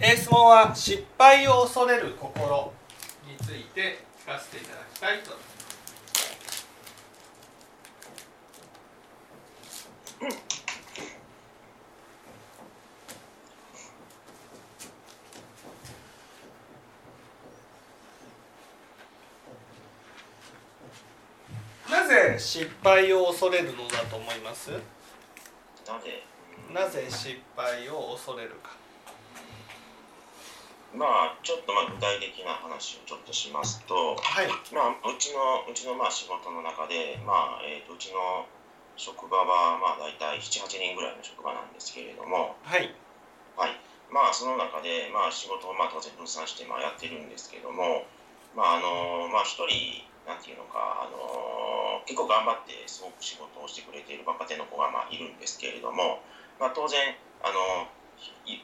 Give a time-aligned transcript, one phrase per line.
[0.00, 2.72] えー質問は失敗を恐れる心
[3.28, 5.36] について聞かせていただきたいと
[21.90, 24.70] なぜ失敗を恐れるのだと思います？
[26.72, 28.70] なぜ失敗を恐れるか
[30.94, 34.48] まあちょっとまあ具体的な話をちょっとしますと、はい。
[34.74, 38.44] まあ、うちのうちのまあ仕事の中で、まあえー、とうちの
[38.96, 42.92] 職場はまあ大体78人ぐらいの職場なんですけれども、はい。
[43.56, 43.76] はい。
[44.12, 48.04] まあ、その中で、まあ、仕事をまあ当然分散してまあやってるんですけども、
[48.52, 56.20] まああのまあ、一人なんていうのか、あの結構頑張ってすごく仕事をしてくれている若手の子がまあいるんですけれども、
[56.60, 57.00] まあ、当然、
[57.40, 58.01] あのい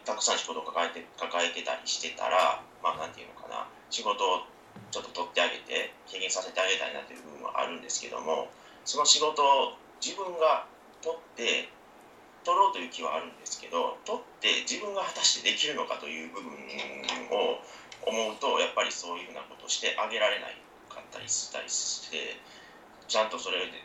[0.05, 3.69] たくさん仕事を抱えて抱えてたりしてたら、まあ、なんていうのかな。
[3.91, 4.45] 仕事を
[4.91, 8.49] ちょっと取ってあげて軽減させてあげたいなという部分はあるんですけども
[8.85, 10.65] その仕事を自分が
[11.03, 11.69] 取って
[12.45, 16.53] 取ろうという気はあるんですけど取って自分が果たしてできるのかという部分
[17.33, 17.61] を
[18.07, 20.57] 思うとやっぱりそういうふうなことをしてあげられない
[20.89, 22.41] かったりしたりして
[23.09, 23.85] ちゃんとそれで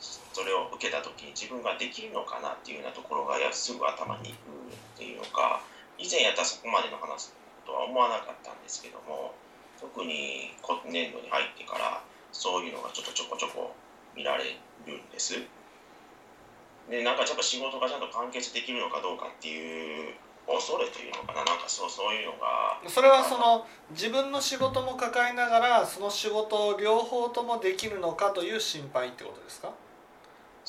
[0.00, 5.60] それを受けた時に自分ができるのかなっていうようなところがすぐ頭にいくっていうのか
[5.98, 7.30] 以前やったらそこまでの話
[7.66, 9.34] とは思わなかったんですけども
[9.80, 13.74] 特に今年度に入ってからそういうのがちょっとちょこちょこ
[14.16, 14.44] 見られ
[14.86, 15.34] るんです。
[16.88, 20.14] でなんかやっぱ仕事がちゃんと完結できるのかどうかっていう
[20.48, 29.70] 恐れというのかななんかそうそういうのがそれはその自分の仕事も抱えながらその仕事を両方ともできるのかという心配ってことですか？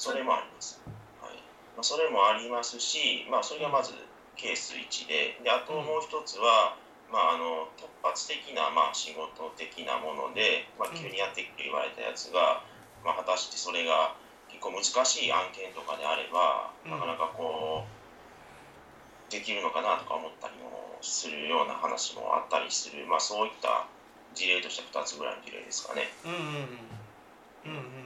[0.01, 0.81] それもあります。
[1.21, 1.37] はい。
[1.77, 3.93] まあ、それもありますし、まあ、それがまず
[4.33, 5.37] ケース1で。
[5.45, 6.73] であともう一つは、
[7.13, 12.65] まあ、あの突発的な、まあ、仕事的なもので、まあ、急にやってくれ言われたやつが、
[13.05, 14.17] まあ、果たしてそれが
[14.49, 14.89] 結構難し
[15.21, 16.91] い案件とかであれば、うん。
[16.91, 23.85] なかなかこうできるのかなとか思ったりもするような話もあったりする、まあ、そういった
[24.33, 26.09] 事例として2つぐらいの事例ですかね。
[26.25, 26.41] うんうん。
[26.41, 28.00] うんうんうん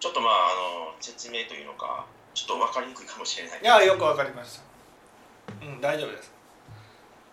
[0.00, 3.60] ちょっとまああの説明というのかちょっと分かりにくいかもしれない。
[3.60, 4.62] いやよくわかりました。
[5.66, 6.32] うん大丈夫です。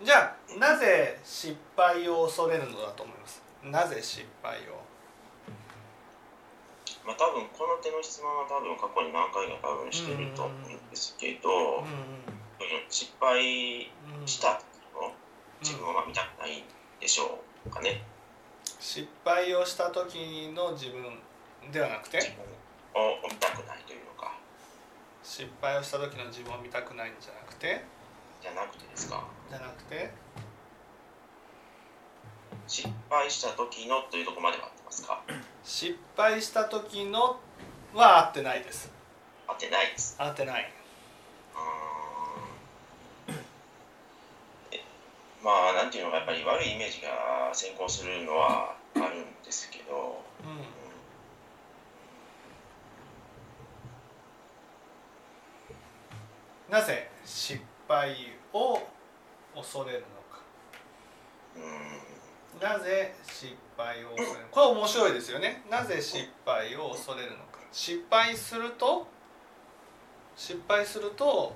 [0.03, 3.41] じゃあなぜ失敗を恐れるのだと思います？
[3.63, 4.81] なぜ失敗を？
[7.05, 11.85] まあ多分この手の質問は多分過去に何回か多分してると思うんですけど、
[12.89, 14.65] 失敗うんした時
[14.95, 15.13] の
[15.61, 16.63] 自分をまあ見たくないん
[16.99, 18.01] でしょうかね。
[18.79, 21.19] 失敗をした時の自分
[21.71, 22.17] ではなくて？
[22.17, 22.43] 自分
[22.95, 24.33] を見たくないというのか。
[25.21, 27.83] 失敗をした時の自分を見たくないんじゃなくて？
[28.41, 29.27] じゃなくてですか。
[29.49, 30.11] じゃなくて？
[32.67, 35.21] 失敗した時のというところまでは合ってますか？
[35.63, 37.39] 失敗した時の
[37.93, 38.89] は合ってないです。
[39.47, 40.15] 合ってないです。
[40.17, 40.71] 合ってない。
[45.43, 47.09] まあなんていうのかやっぱり悪いイメージが
[47.53, 50.23] 先行するのはあるんですけど。
[50.43, 50.65] うん
[56.75, 58.13] なぜ失敗
[58.51, 58.77] を
[59.55, 60.41] 恐れるのか。
[61.55, 62.59] うん。
[62.59, 65.63] なぜ失敗を恐れるこれ面白いですよね。
[65.71, 67.59] なぜ失敗を恐れるのか。
[67.71, 69.07] 失敗すると
[70.35, 71.55] 失敗すると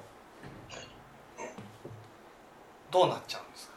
[2.90, 3.74] どうなっちゃうんですか？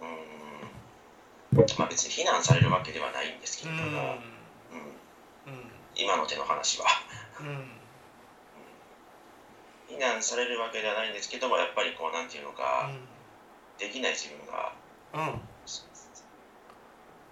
[0.00, 1.68] うん。
[1.78, 5.52] まあ別に非難されるわけではないんですけれども、うん。
[5.52, 5.70] うん。
[5.94, 6.86] 今の手の話は。
[7.40, 7.75] うん
[9.88, 12.90] 非難されるわけではないんですけどもやっぱりこうなんていうのか、
[13.78, 14.72] できない自分が
[15.14, 15.20] うん。
[15.20, 15.40] うん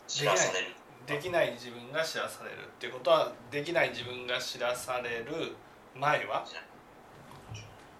[0.07, 0.67] 知らされる。
[1.07, 5.57] できない自分が知らされるっていうことはできない自分が知らされる
[5.95, 6.45] 前は？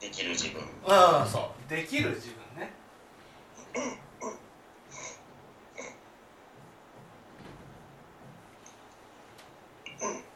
[0.01, 0.63] できる自分。
[0.63, 1.71] うんそう。
[1.71, 2.73] できる自分ね
[3.75, 3.99] ね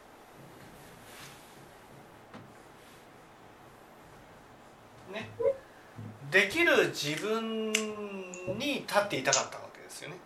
[6.31, 10.17] できる自分に立っていたかったわけですよね。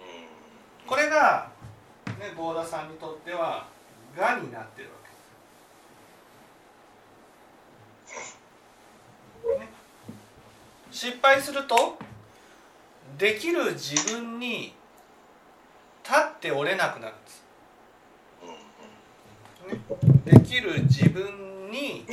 [0.00, 0.88] うん。
[0.88, 1.50] これが、
[2.18, 3.66] ね、合田さんにとっては
[4.16, 4.94] がになってるわ
[9.42, 9.68] けです、ね、
[10.90, 11.96] 失敗すると
[13.18, 14.74] できる自分に
[16.04, 17.44] 立っておれなくなるんです。
[18.42, 18.46] う
[19.68, 20.24] んうん。
[20.24, 22.04] できる自分に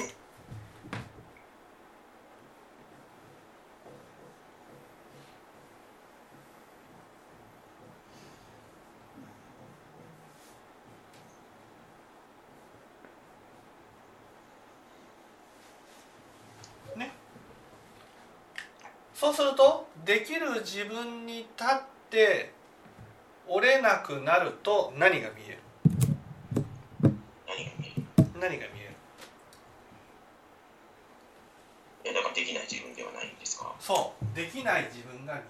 [19.20, 22.54] そうするとできる自分に立って
[23.50, 25.60] 折れなくなると何が見える？
[27.46, 28.26] 何が見える？
[28.40, 28.96] 何が見える
[32.06, 33.76] えだからできない自分ではないんですか？
[33.82, 35.48] そうできない自分が見える。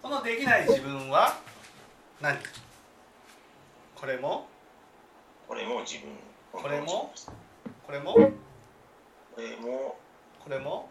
[0.00, 1.42] このできない自分は
[2.24, 2.38] 何？
[3.94, 4.48] これも？
[5.46, 6.08] これも自分
[6.50, 7.12] これも？
[7.86, 8.14] これも？
[8.14, 8.22] こ
[9.42, 9.96] れも
[10.42, 10.88] これも？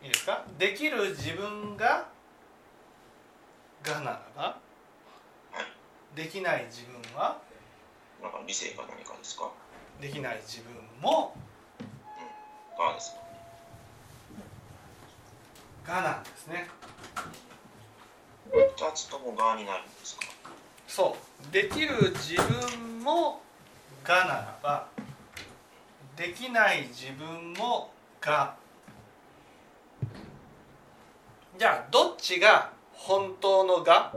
[0.00, 0.44] いいですか？
[0.58, 2.06] できる自分が
[3.82, 4.58] がならば
[6.14, 7.38] できない自分は？
[8.22, 9.50] なんか理性か何かですか？
[10.00, 10.72] できない自分
[11.02, 11.34] も？
[12.78, 13.25] がですか？
[15.86, 16.68] がなんですね。
[18.52, 20.22] 二つともがになるんですか？
[20.86, 21.16] そ
[21.50, 21.52] う。
[21.52, 22.34] できる自
[22.70, 23.40] 分も
[24.04, 24.88] がならば
[26.16, 27.90] できない自分も
[28.20, 28.56] が
[31.58, 34.12] じゃあどっちが本当のが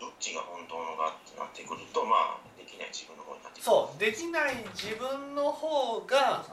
[0.00, 3.64] どっちが本当のがってなってくるとまあできない自分の方になってくる。
[3.64, 4.00] そう。
[4.00, 6.44] できない自分の方が、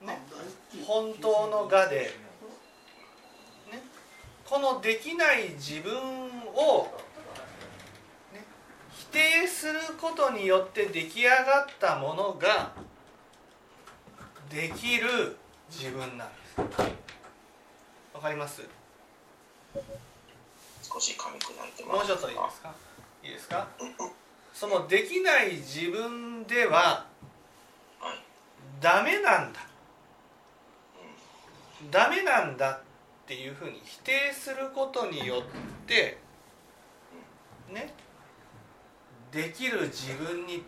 [0.00, 0.20] ね、
[0.86, 2.10] 本当のがで、
[3.70, 3.82] ね、
[4.48, 6.84] このできない自分を、
[8.32, 8.44] ね、
[8.92, 12.72] 否定することによって出来上がったものが
[14.48, 15.36] できる
[15.70, 16.60] 自分なんです。
[18.14, 18.62] わかります？
[20.82, 22.72] 少し噛み砕いてもうちょっといいですか？
[23.22, 23.68] いいですか？
[24.54, 27.06] そのできない自分では
[28.00, 28.18] はい。
[28.80, 29.60] ダメなんだ。
[29.60, 29.67] う
[31.90, 32.80] ダメなんだっ
[33.26, 35.42] ていうふうに否定することによっ
[35.86, 36.18] て
[37.72, 37.92] ね
[39.30, 40.64] できる自分に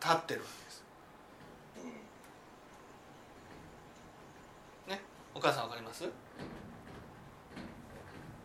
[0.00, 0.84] 立ってるわけです。
[4.88, 5.00] ね
[5.34, 6.08] お母さんわかります？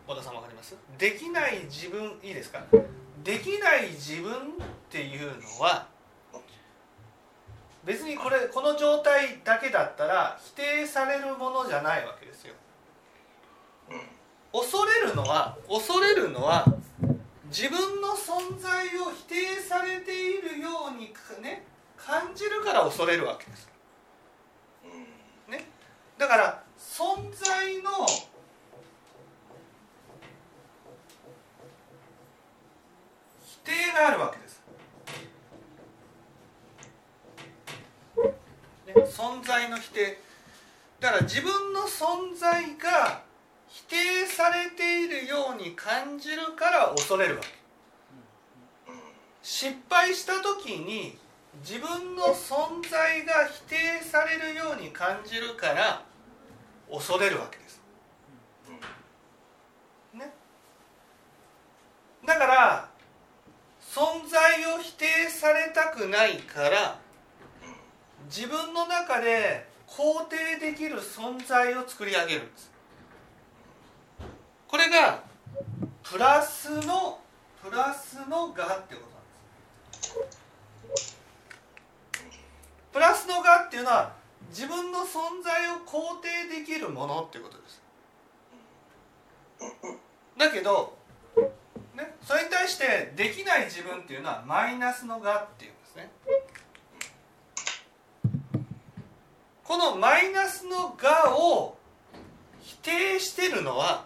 [0.06, 0.76] 小田さんわかります？
[0.98, 2.62] できない自分いいですか？
[3.22, 4.36] できない自分っ
[4.90, 5.88] ていうのは
[7.84, 12.54] 別にこれこの状態だけだったら否定されるものじゃないわけですよ。
[14.52, 16.64] 恐れるのは恐れるのは
[17.46, 21.64] 自分の存在を否定されているようにね
[21.96, 23.68] 感じるから恐れるわけです。
[25.48, 25.68] ね。
[26.16, 28.06] だから存在の
[33.44, 34.62] 否定があるわけです、
[38.92, 40.18] 存在の否定。
[41.00, 43.22] だから自分の存在が
[43.68, 47.48] 否定されているように感じるから恐れるわけ。
[49.42, 51.18] 失敗した時に
[51.60, 56.02] 自分の存在が否定されるように感じるから
[56.90, 57.82] 恐れるわけです。
[60.14, 60.32] ね。
[62.24, 62.88] だから
[63.80, 67.03] 存在を否定されたくないから
[68.26, 72.70] 自分の中で肯定できる存在を作り上げるんです。
[74.66, 75.22] これが
[76.02, 77.20] プラスの
[77.62, 81.16] プラスのがってことなんです。
[82.92, 84.12] プラスのがっていうのは
[84.50, 86.16] 自分の存在を肯
[86.48, 87.82] 定できるものっていうことです。
[90.36, 90.96] だけど、
[91.94, 96.10] ね、それに対してできない自分っていうのはマイナスのがっていうんですね。
[99.64, 101.76] このマイナスのがを
[102.60, 104.04] 否定してるのは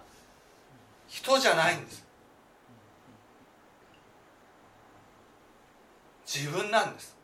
[1.08, 2.06] 人じゃないんです。
[6.26, 7.16] 自分なんです。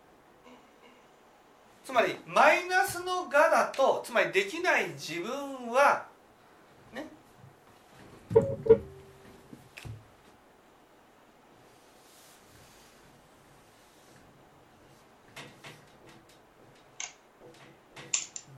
[1.84, 6.06] つまりマイナスのがだとつまりできない自分は
[6.92, 7.06] ね。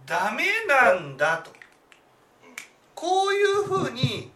[0.06, 1.50] ダメなんだと。
[2.94, 4.30] こういうふうに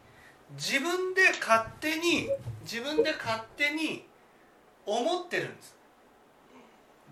[0.55, 2.29] 自分で勝手に
[2.62, 4.05] 自分で勝手に
[4.85, 5.77] 思ってるんです。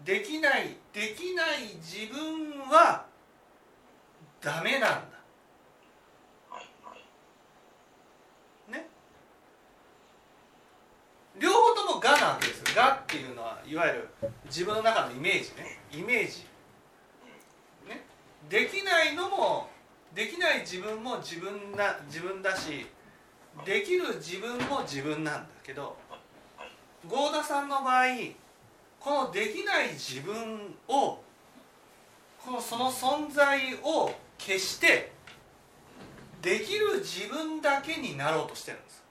[0.04, 3.06] できないできない自分は
[4.40, 5.18] ダメなんだ。
[8.68, 8.86] ね？
[11.38, 14.08] 両方とも「が」なわけです「が」っていうのはいわゆる
[14.46, 15.80] 自分の中のイメージね。
[15.92, 16.46] イメージ。
[18.48, 19.68] できないのも
[20.14, 22.86] できない自分も自分な自分だし
[23.64, 25.96] できる自分も自分なんだけど
[27.06, 28.04] 合田さんの場合
[29.00, 31.18] このできない自分を
[32.44, 35.12] このその存在を消して
[36.40, 39.04] できる自分だけになろうとしてるんです。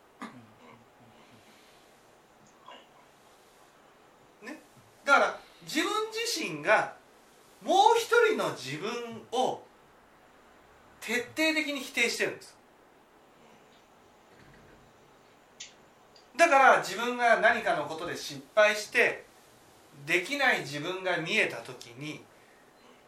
[4.43, 4.61] ね、
[5.05, 6.96] だから自分自身が
[7.63, 8.91] もう一人の自分
[9.31, 9.61] を
[11.01, 12.57] 徹底的に否定してるんです。
[16.37, 19.25] だから自分が何かのことで失敗して
[20.05, 22.21] できない自分が見えた時に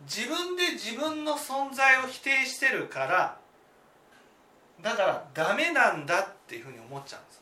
[0.06, 3.38] 自分で自分の存在を否定してるから
[4.82, 7.39] だからダメなんだっていうふうに思っちゃうんです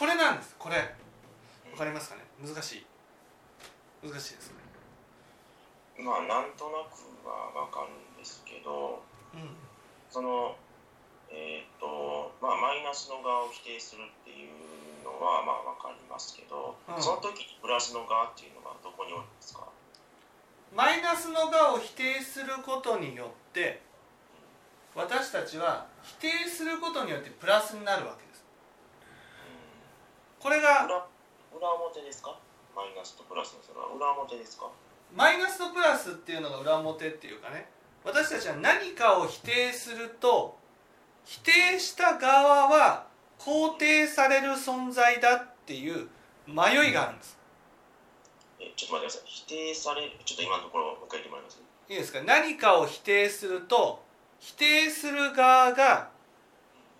[0.00, 2.86] これなんですこれわかりますかね難しい
[4.02, 4.56] 難しいですね
[5.98, 9.02] まあなんとなくはわかるんですけど、
[9.34, 9.52] うん、
[10.08, 10.56] その
[11.28, 14.52] えっ、ー、とまあマイナスの側を否定するっていう
[15.00, 19.64] のはまあわかりますけど、うん、その時にプラスの側っていうのはどこにおるんですか？
[20.76, 23.80] マイナスの側を否定することによって
[24.94, 25.86] 私たちは
[26.20, 28.28] 否定することによってプラスになるわけ
[30.40, 31.04] これが裏
[31.52, 32.36] 裏表ですか？
[32.76, 34.68] マイナスとプラスのそれは裏表ですか？
[35.14, 37.68] マイナスとプラスっていうのが裏表っていうかね。
[38.04, 40.56] 私たちは何かを否定すると
[41.26, 43.09] 否定した側は
[43.42, 46.08] 肯定される存在だっていう
[46.46, 47.38] 迷いがあるんです。
[48.60, 49.22] えちょっと待ってください。
[49.24, 51.62] 否定されるちょっと今のところもう一回言ってもらいます？
[51.88, 52.22] いいですか？
[52.22, 54.04] 何かを否定すると
[54.38, 56.10] 否定する側が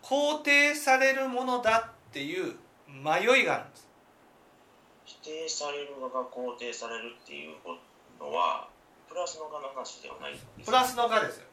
[0.03, 2.55] 肯定されるものだっていう
[2.89, 3.87] 迷いがあるんです。
[5.05, 7.57] 否定される側が肯定されるっていう
[8.19, 8.69] のは
[9.09, 10.41] プラスの側の話ではない？
[10.65, 11.47] プラスの側ですよ。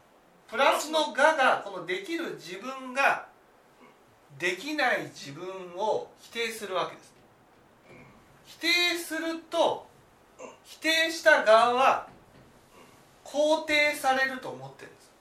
[0.48, 3.28] プラスの側がこのできる自分が
[4.40, 7.14] できない自分を否定するわけです、
[8.46, 9.88] 否定すると
[10.64, 12.08] 否定した側は
[13.24, 15.12] 肯定されると思ってるんです。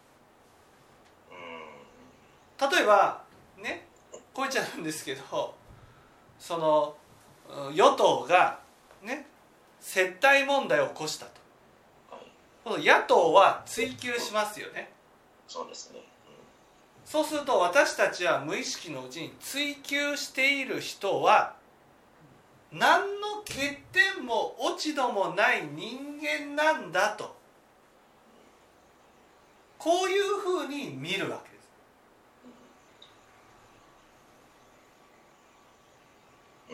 [2.77, 3.23] 例えば
[3.59, 3.87] ね
[4.33, 5.55] こういっちゃうんですけど
[6.39, 6.97] その
[7.73, 8.61] 与党が
[9.03, 9.27] ね
[9.81, 11.27] 接待問題を起こした
[12.65, 14.91] と、はい、野党は追及しますよね。
[15.49, 16.05] そうですね、うん、
[17.07, 21.55] そうすると私たちは無意識のうちに追及している人は
[22.73, 27.37] 何の欠点も落ち度もない人間なんだと。
[29.79, 31.57] こういうふうに見るわけで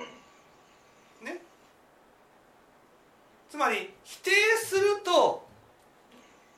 [0.08, 1.24] す。
[1.24, 1.42] ね。
[3.50, 4.30] つまり否定
[4.64, 5.46] すると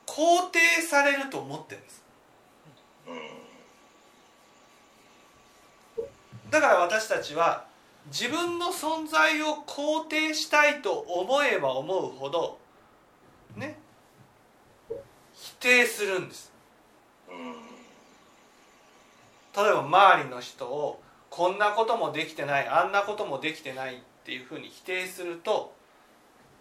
[0.07, 2.05] 肯定されると思ってるんです。
[6.55, 7.65] だから私たちは
[8.07, 12.61] 自分の存在を肯定したいと思えば思うほど
[13.57, 13.77] ね
[15.33, 16.53] 否定するんです。
[19.57, 25.75] 例えば周りの人をこんなこともできてないあんなこともできてないっていうふうに否定すると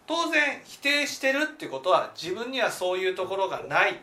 [0.08, 4.00] 当然否定してるってことは自分にはそういうところがない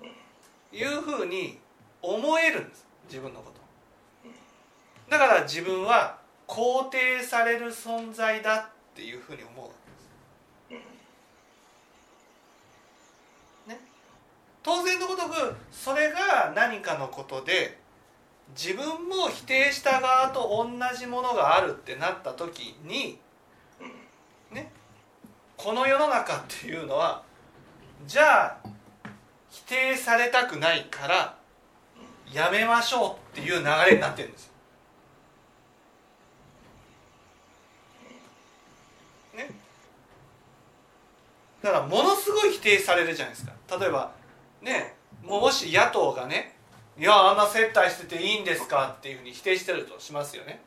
[0.00, 1.58] というふうに
[2.00, 2.86] 思えるんです。
[3.10, 3.59] 自分のこと。
[5.10, 9.70] だから自分は肯定される存在だっていうふうに思う、
[14.62, 17.78] 当然のごとくそれが何かのことで
[18.50, 23.18] 自分も否定した側と同じものがあるってなった時に
[24.50, 24.70] ね。
[25.56, 27.22] この世の中っていうのは
[28.06, 28.56] じゃあ
[29.50, 31.36] 否定されたくないから
[32.32, 34.49] やめましょうっていう流れになってるんです。
[41.62, 43.52] だからものすごい否定されるじゃないですか。
[43.78, 44.12] 例えば
[44.62, 46.56] ねもし野党がね
[46.98, 50.62] 「いやあんな接待してていいんですか?」っていうふうに否定してるとしますよね。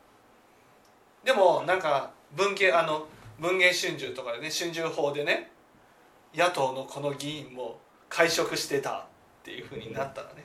[1.24, 3.06] でもなんか文系あの
[3.38, 5.50] 文藝春秋とかでね春秋法でね
[6.34, 9.04] 野党のこの議員も会食してたっ
[9.42, 10.44] ていうふうになったらね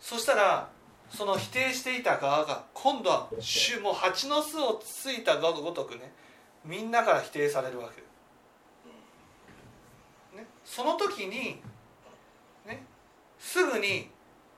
[0.00, 0.68] そしたら
[1.10, 3.28] その否定していた側が今度は
[3.82, 6.12] もう蜂の巣をついたごとくね
[6.64, 8.07] みんなから否定されるわけです
[10.68, 11.60] その時に
[12.66, 12.84] ね
[13.38, 14.10] すぐに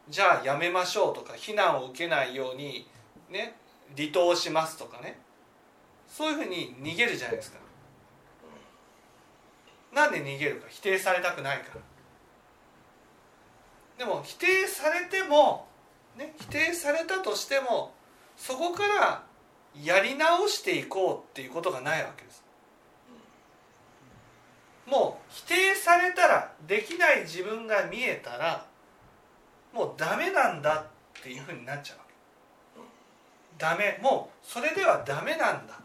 [0.09, 2.89] じゃあやめましょうとか非難を受けないように
[3.31, 3.55] ね
[3.97, 5.19] 離党しますとかね。
[6.09, 7.59] そういうふうに逃げるじゃないですか。
[9.95, 10.67] なんで逃げるか。
[10.69, 11.81] 否定されたくないから。
[13.99, 15.69] でも否定されても、
[16.17, 17.93] ね、否定されたとしても
[18.37, 19.23] そこから
[19.81, 22.43] やり直していこうっていうことがないわけです。
[24.91, 28.67] もう否定されたらできない自分が見えたら
[29.73, 30.85] もうダメなんだ
[31.21, 32.11] っていうふうになっちゃうわけ。
[33.57, 34.01] ダメ。
[34.03, 35.79] もうそれではダメなんだ。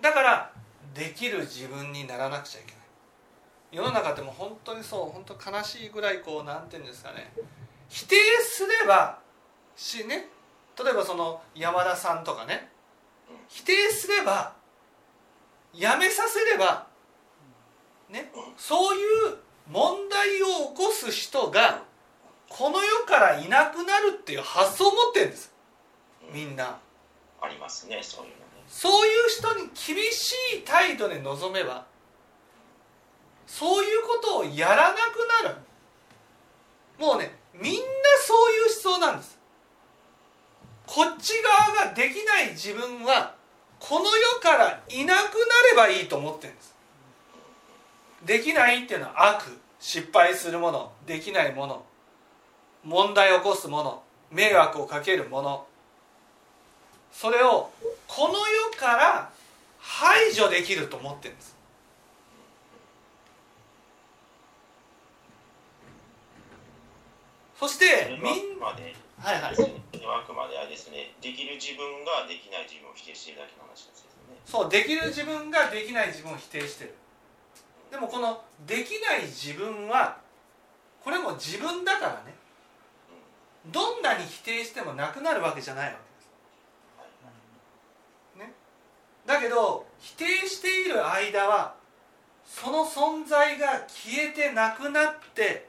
[0.00, 0.52] だから
[0.94, 2.80] できる自分にならなくちゃいけない。
[3.72, 7.32] 世の中でも本当にそう本当悲しいぐらいこうなんていうんですかね。
[7.88, 9.18] 否定すれば
[9.76, 10.28] しね。
[10.78, 12.68] 例えばその山田さんとかね。
[13.48, 14.57] 否定すれば
[15.74, 16.86] やめさせれば
[18.10, 19.36] ねそういう
[19.70, 21.82] 問題を起こす人が
[22.48, 25.52] この世からいなくなるっていう発想を持ってるんです。
[26.32, 26.78] みんな。
[27.40, 28.42] ありますねそういうのね。
[28.66, 31.84] そういう人に厳しい態度で臨めば
[33.46, 35.56] そういうことをやらなくなる。
[36.98, 37.78] もうねみんな
[38.22, 39.38] そういう思想なんです。
[40.86, 43.34] こっち側ができない自分は
[43.80, 45.24] この世からいなくな
[45.70, 46.74] ればいいと思ってるんです。
[48.24, 49.44] できないっていうのは悪
[49.78, 51.84] 失敗するものできないもの
[52.82, 55.66] 問題を起こすもの迷惑をかけるもの。
[57.12, 57.70] それを
[58.06, 59.30] この世から
[59.78, 61.56] 排除できると思ってるんです。
[67.58, 69.52] そしてみんまではいはい。
[69.52, 74.40] あくまであれですねできる自分ができない自分を否定しているだけの話ですよね。
[74.46, 76.94] そうできる自分ができない自分を否定してる。
[77.90, 80.18] でもこのできない自分は
[81.02, 82.34] これも自分だからね。
[83.66, 85.98] どんなに否定してもなくなるわけじゃないわ
[88.34, 88.48] けです。
[88.48, 88.54] ね。
[89.26, 91.74] だけど否定している間は
[92.46, 95.68] その存在が消えてなくなって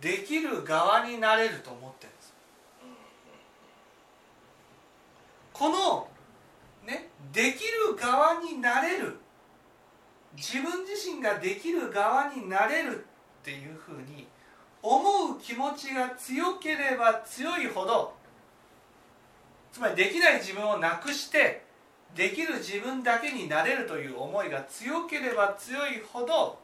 [0.00, 2.34] できる側になれると思ってるんです
[5.58, 6.08] この
[6.86, 9.18] ねできる側になれる。
[10.36, 13.04] 自分自身ができる側になれる
[13.40, 14.28] っていうふうに
[14.82, 15.00] 思
[15.34, 18.14] う気持ちが強ければ強いほど
[19.72, 21.64] つまりできない自分をなくして
[22.14, 26.58] できる自分だけになれるという思いが強ければ強いほど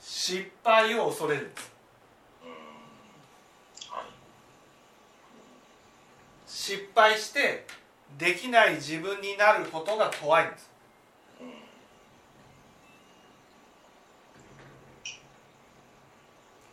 [0.00, 1.50] 失敗を恐れる。
[3.90, 4.04] はい。
[6.46, 7.66] 失敗して
[8.18, 10.70] できない自分になることが怖いんです。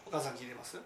[0.05, 0.77] お母さん聞いてます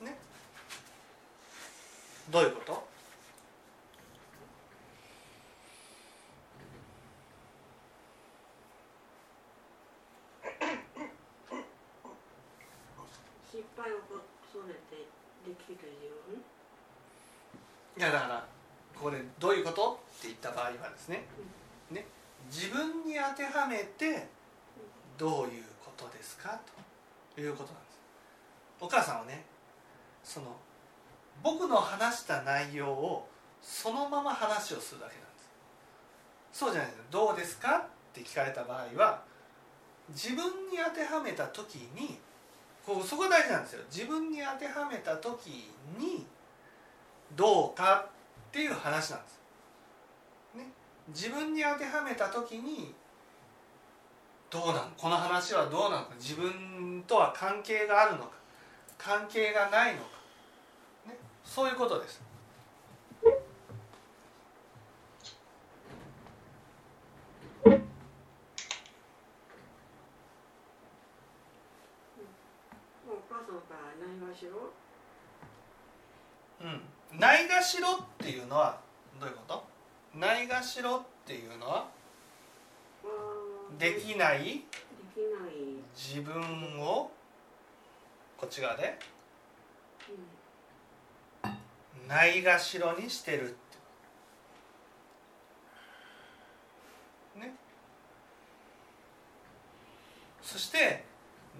[0.00, 0.18] ね
[2.30, 2.84] どういうこと
[13.52, 15.06] 失敗を恐れて
[15.43, 16.42] できる自分
[17.96, 18.46] いやだから
[18.94, 20.00] これどういうこと？
[20.18, 21.24] って言った場合はですね。
[21.90, 22.06] ね。
[22.50, 24.28] 自分に当てはめて
[25.18, 26.58] どういうことですか？
[27.34, 27.98] ということなんです。
[28.80, 29.44] お母さんはね
[30.22, 30.46] その
[31.42, 33.28] 僕の話した内容を
[33.60, 35.50] そのまま話をするだけなんです。
[36.52, 37.78] そうじゃないですどうですか？
[37.78, 39.22] って聞かれた場合は
[40.10, 42.18] 自分に当てはめた時に
[42.86, 43.82] こうそこ大事なんですよ。
[43.90, 46.26] 自分に当てはめた時に
[47.34, 49.40] どうかっていう話なんです、
[50.56, 50.66] ね、
[51.08, 52.94] 自分に当てはめた時に
[54.50, 54.82] どうなの？
[54.96, 56.14] この話はどうなのか？
[56.20, 58.30] 自分とは関係があるのか？
[58.96, 60.08] 関係がないのか、
[61.08, 62.22] ね、そういうことです。
[74.34, 74.70] しろ
[76.62, 78.80] うんないがしろっていうのは
[79.20, 79.64] どういうこと
[80.18, 81.86] ないがしろっていうのは
[83.78, 84.64] できない、
[85.94, 87.10] 自分を
[88.36, 88.98] こっち側で
[92.08, 93.52] ないがしろにしてるっ
[97.36, 97.54] てね
[100.42, 101.04] そして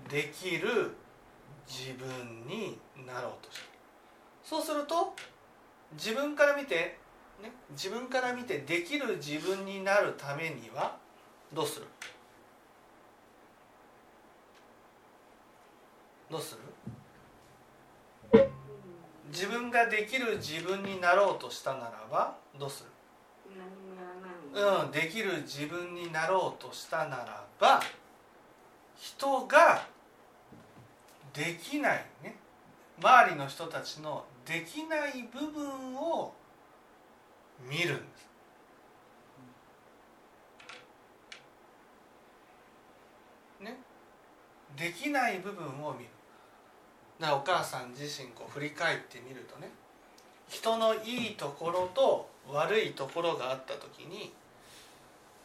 [0.08, 0.94] できる
[1.66, 3.68] 自分になろうとしてる。
[4.42, 5.14] そうすると
[5.92, 6.98] 自分から見て、
[7.42, 10.96] ね、自分から見てできる自分になるためには
[11.52, 11.86] どうする？
[16.30, 16.56] どうす
[18.32, 18.50] る？
[19.30, 22.90] 自分ができる自分になろうとしたならばどうする？
[24.54, 27.80] うん、できる自分になろうとしたならば
[28.96, 29.86] 人が
[31.34, 32.36] できないね。
[33.02, 36.32] 周りの人たちのできない部分を
[37.68, 38.28] 見るんです。
[43.60, 43.76] ね、
[44.76, 46.10] できない部分を見る。
[47.18, 49.70] だお母さん自身こう振り返ってみるとね。
[50.48, 54.32] 人のいいところと悪いところがあった時に、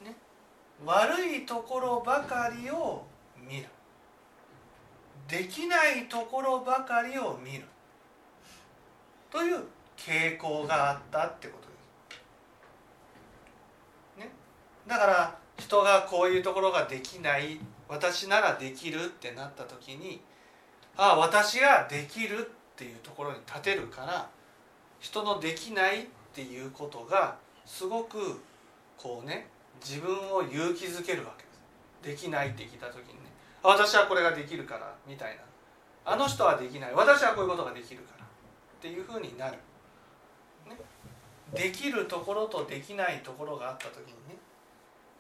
[0.04, 0.16] ね、
[0.86, 3.06] 悪いところばかりを
[3.38, 3.66] 見る。
[5.30, 7.66] できないところばかりを見る。
[9.32, 9.60] という
[9.96, 11.74] 傾向があったってことで
[14.18, 14.26] す。
[14.26, 14.32] ね、
[14.88, 20.22] だから人がこういうところができない私ならできるってなった時に
[20.98, 22.42] ああ私ができるっ
[22.76, 24.30] ていうところに立てるから
[25.00, 28.42] 人のできないっていうことがすごく
[28.98, 29.48] こうね
[29.82, 31.44] 自分を勇気づけるわけ
[32.08, 32.22] です。
[32.22, 33.29] できないって聞いた時にね。
[33.62, 35.44] 私はこれができるからみたいな。
[36.06, 36.94] あの人はできない。
[36.94, 38.26] 私はこういうことができるから。
[38.26, 38.28] っ
[38.82, 39.58] ていうふうになる、
[40.68, 40.78] ね、
[41.54, 44.38] できるところとできないところがあった時にね。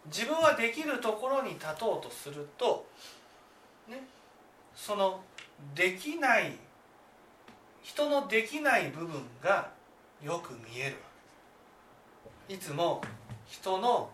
[0.05, 2.87] 自分はできるところに立とうとすると
[3.87, 4.01] ね。
[4.73, 5.21] その
[5.75, 6.53] できない
[7.81, 9.69] 人のできない部分が
[10.21, 11.01] よく見えるわ
[12.47, 12.53] け。
[12.53, 13.01] いつも
[13.45, 14.09] 人の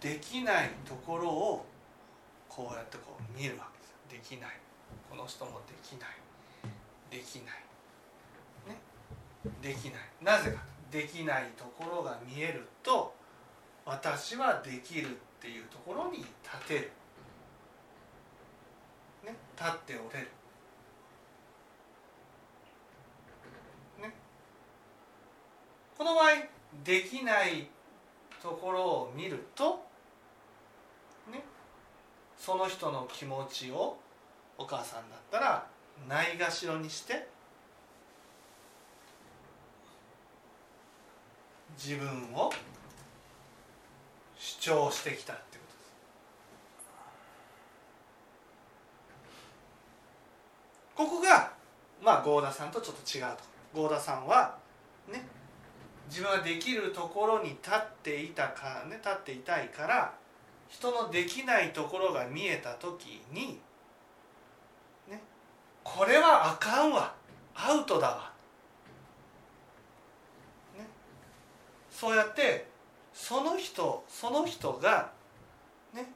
[0.00, 1.66] できないところを
[2.48, 3.68] こうやってこう見るわ
[4.08, 4.50] けですできない。
[5.10, 6.10] この人もできない。
[7.10, 7.54] できない。
[8.66, 8.80] ね。
[9.62, 10.02] できない。
[10.22, 13.14] なぜかできないところが見えると
[13.84, 16.80] 私はできるっていうところに立てる、
[19.26, 20.28] ね、立っておれる。
[24.02, 24.12] ね。
[25.98, 26.24] この場合
[26.82, 27.68] できない
[28.42, 29.85] ところを見ると
[32.38, 33.98] その人の気持ちを
[34.58, 35.66] お母さんだったら
[36.08, 37.26] ないがしろにして
[41.76, 42.52] 自分を
[44.36, 45.92] 主張してきたってことです。
[50.94, 51.52] ここが
[52.02, 53.24] まあ合田さんとちょっと違う
[53.74, 53.82] と。
[53.82, 54.56] 合田さんは
[55.12, 55.26] ね
[56.08, 60.14] 自分はできるところに立っていたかね立っていたいから
[60.68, 63.60] 人のできないところが見えた時に
[65.08, 65.22] ね
[65.84, 67.14] これはあかんわ。
[67.58, 68.30] アウトだわ、
[70.76, 70.86] ね、
[71.90, 72.68] そうやって
[73.14, 75.10] その人その人が
[75.94, 76.06] ね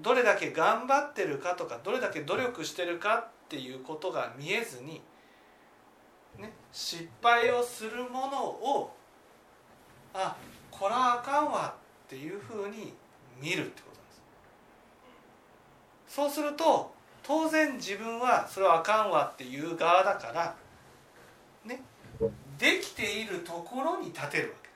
[0.00, 5.02] どれだけ頑張ってるかとかどれだけ努力してるかっていうことが見えずに、
[6.38, 8.94] ね、失敗をするものを
[10.14, 10.36] あ
[10.70, 11.74] これはあかんわ
[12.06, 12.94] っていうふうに
[13.40, 13.93] 見るってこと。
[16.14, 20.54] そうすると当然自分はそれはあかんわっていう側だから
[21.64, 21.82] ね
[22.56, 24.68] できているところに立てるわけ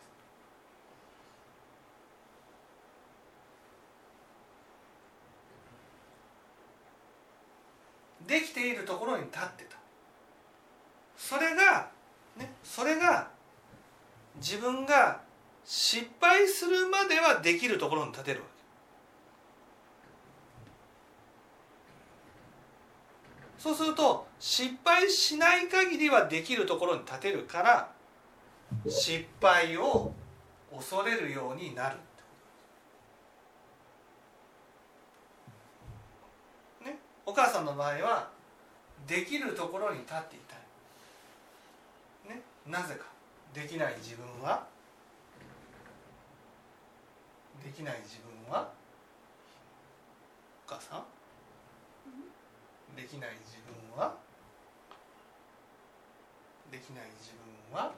[8.33, 8.41] です。
[8.41, 9.77] できているところに立ってた。
[11.17, 11.89] それが
[12.37, 13.29] ねそれが
[14.41, 15.21] 自分が
[15.65, 18.58] 失敗するまではできるところに立てるわけ。
[23.59, 27.91] そうすると失敗しない限りはできるところに立てるから
[28.89, 30.13] 失敗を
[30.75, 31.97] 恐れるようになる
[36.85, 36.99] ね？
[37.27, 38.29] お母さんの場合は
[39.07, 40.55] できるところに立っていた
[42.33, 42.37] い。
[42.37, 42.43] ね？
[42.67, 43.07] なぜか
[43.53, 44.67] できない自分は？
[47.65, 48.71] できない自分は？
[50.69, 51.03] お母さん？
[52.99, 54.13] できない自分は？
[56.73, 57.31] できない自
[57.71, 57.93] 分は？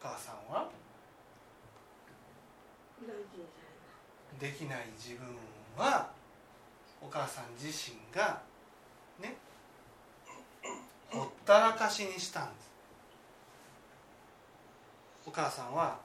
[0.00, 0.68] お母さんは？
[4.40, 5.28] できない自分
[5.78, 6.10] は？
[7.00, 8.42] お母さん自身が？
[9.20, 9.36] ね？
[11.08, 12.72] ほったらかしにしたんです。
[15.28, 16.00] お母さんは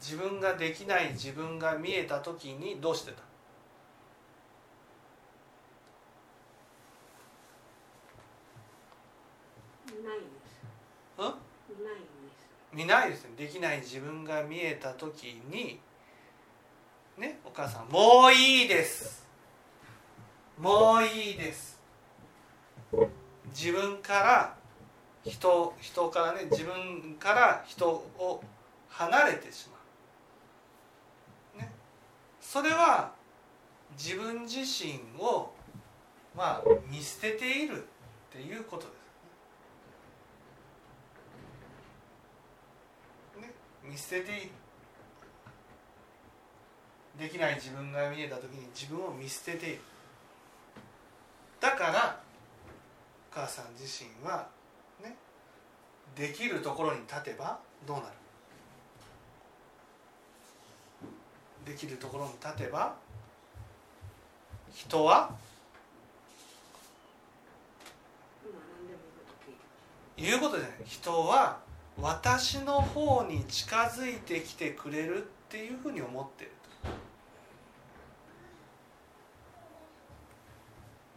[0.00, 3.22] 自分ができない自分が見えた時にどうしてた？
[12.76, 13.30] 見ないですね。
[13.36, 15.80] できない自分が見えた時に
[17.16, 19.26] ねお母さん「もういいです」
[20.60, 21.80] 「もういいです」
[23.48, 24.56] 自分から
[25.24, 28.44] 人人からね自分から人を
[28.88, 29.76] 離れてしま
[31.56, 31.72] う、ね、
[32.40, 33.12] それは
[33.96, 35.52] 自分自身を
[36.36, 37.86] まあ見捨てているっ
[38.30, 38.88] ていうことで
[43.34, 43.52] すね
[43.88, 44.50] 見捨てて
[47.18, 49.66] できない自分が見えた時に自分を見捨てて。
[49.70, 49.80] いる
[51.58, 52.20] だから
[53.32, 54.46] お母さん自身は
[55.02, 55.16] ね
[56.14, 58.02] できるところに立てばどうな
[61.64, 61.72] る？
[61.72, 62.94] できるところに立てば
[64.72, 65.30] 人は
[70.16, 70.76] 言うことじゃない。
[70.84, 71.58] 人は
[72.00, 76.50] 私の方に近づいてきてくれるっていうふうに思ってる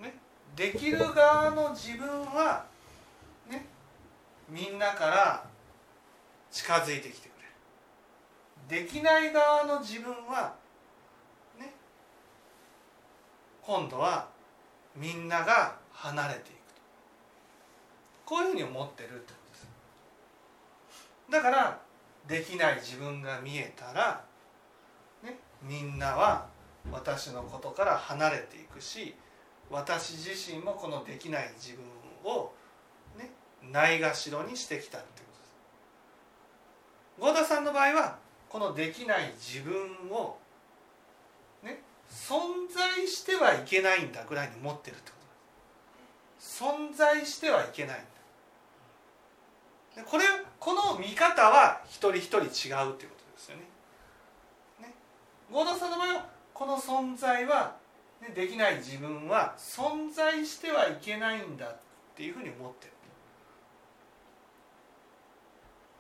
[0.02, 0.16] ね。
[0.56, 2.66] できる側の自分は
[3.50, 3.66] ね
[4.48, 5.44] みんなから
[6.50, 7.34] 近づいてきてく
[8.70, 8.84] れる。
[8.84, 10.56] できない側の自分は
[11.60, 11.74] ね
[13.62, 14.30] 今度は
[14.96, 16.82] みんなが離れていくと。
[18.26, 19.39] こういうふうに思ってるって
[21.30, 21.80] だから
[22.28, 24.24] できない自分が見えたら、
[25.24, 26.48] ね、みんなは
[26.92, 29.16] 私のことから離れていくし
[29.70, 32.52] 私自身もこのできない自分を、
[33.18, 33.32] ね、
[33.72, 35.24] ないがしろにしてきたってこ
[37.20, 37.34] とです。
[37.38, 38.18] 合田さんの場合は
[38.50, 40.38] このできない自分を、
[41.64, 45.26] ね、存在してはいけないんだぐらいに思ってるってこと
[46.40, 46.64] です。
[46.64, 48.04] 存在してはいけない。
[50.06, 50.24] これ
[50.60, 53.64] この見方は一人一人違うっていうことですよね。
[54.82, 54.94] ね。
[55.52, 57.76] 合田さんの場合はこの存在は
[58.22, 61.78] ねできない自分は存在してはいけないんだっ
[62.16, 62.94] ていうふうに思ってる。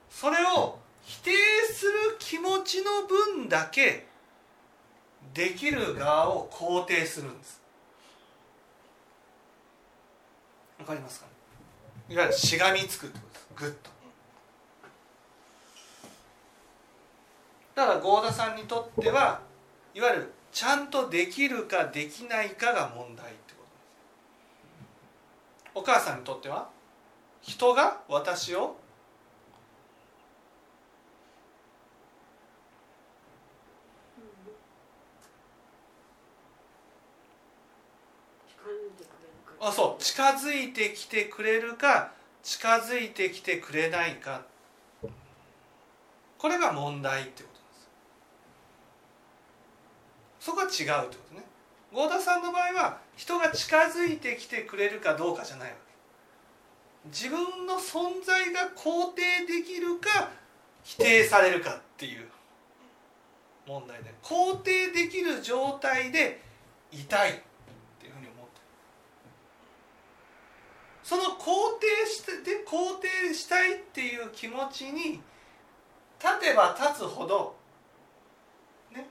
[0.09, 1.31] それを否定
[1.71, 4.05] する気持ちの分だけ
[5.33, 7.61] できる側を肯定するんです。
[10.79, 11.27] わかりますか
[12.09, 13.28] いわゆるしがみつくってこと。
[13.59, 13.89] グッと。
[17.75, 19.41] だから合田さんにとっては
[19.93, 23.63] いわゆるちゃんとできるかできないかが問題ってこ
[25.73, 26.67] とお母さんにとっては
[27.41, 28.75] 人が私を
[39.61, 42.11] あそう近づいてきてくれるか
[42.43, 44.43] 近づいてきてくれないか。
[46.37, 47.59] これが問題ってことで
[50.39, 50.45] す。
[50.45, 51.43] そこは違うってことね。
[51.91, 57.09] 合田さんの場合は人が近づいてきてくれるかどうかじゃないわけ。
[57.09, 60.31] 自分の存在が肯定できるか
[60.83, 62.27] 否定されるかっていう
[63.67, 64.13] 問題で。
[64.23, 66.41] 肯定できる状態で
[66.91, 67.33] いたいっ
[67.99, 68.61] ていうふうに思って
[71.09, 71.33] その肯
[71.79, 75.19] 定してで肯定したいっていう気持ちに
[76.19, 77.55] 立てば立つほど
[78.93, 79.07] ね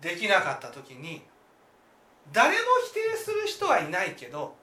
[0.00, 1.22] できなかった時に
[2.32, 2.56] 誰も
[2.88, 4.56] 否定する人はいないけど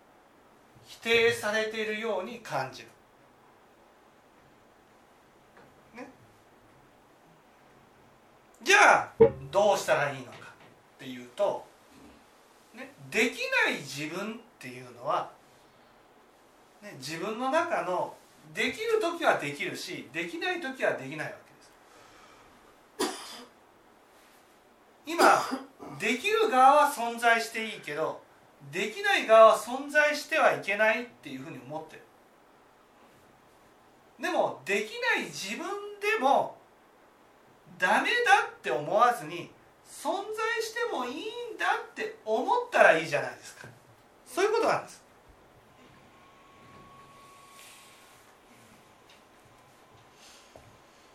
[0.85, 2.89] 否定されているように感じる。
[5.95, 6.09] ね、
[8.61, 9.13] じゃあ
[9.49, 11.65] どうしたらいいのかっていうと、
[12.75, 15.38] ね、できない自分っていうのは、
[16.81, 18.15] ね、自分の中の
[18.53, 21.33] できる時はできるしできない時はできないわ
[22.97, 23.13] けです。
[25.05, 25.41] 今
[25.99, 28.21] できる側は存在していいけど
[28.71, 32.03] できない側は存在してはいけないっていうふうに思ってる。
[34.19, 35.65] でもできない自分
[35.99, 36.57] でも
[37.77, 39.49] ダメだって思わずに
[39.89, 43.67] 存在してもいいんだって思ったらいいじゃないですか。
[44.25, 45.01] そういうことなんです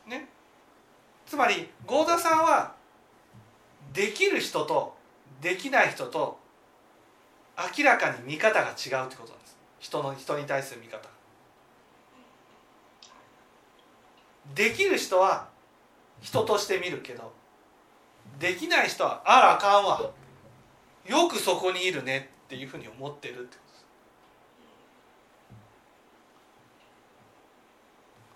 [0.07, 0.29] ね
[1.35, 2.77] つまり合田さんは
[3.93, 4.97] できる人と
[5.41, 6.39] できない人と
[7.77, 8.71] 明らかに見方が違
[9.03, 9.57] うってことなんです。
[9.81, 11.09] 人の人に対する見方。
[14.55, 15.49] できる人は
[16.21, 17.33] 人として見るけど
[18.39, 20.13] できない人はあらあかんわ。
[21.05, 23.63] よくそこにいるねっていうふうに思ってるってこ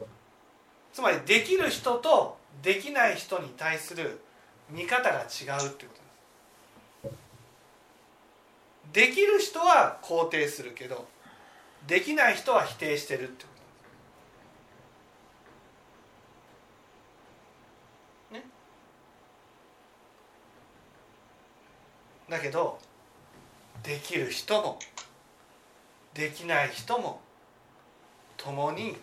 [0.01, 0.95] とです。
[0.95, 4.21] つまりできる人とできない人に対する
[4.71, 5.23] 見方が違
[5.65, 5.93] うってこ
[7.03, 7.11] と。
[8.93, 11.07] ですできる人は肯定するけど
[11.87, 13.51] できない人は否定してるってこ
[18.31, 18.35] と。
[18.35, 18.45] ね。
[22.29, 22.79] だけど
[23.83, 24.79] できる人も
[26.15, 27.21] できない人も
[28.37, 28.97] 共に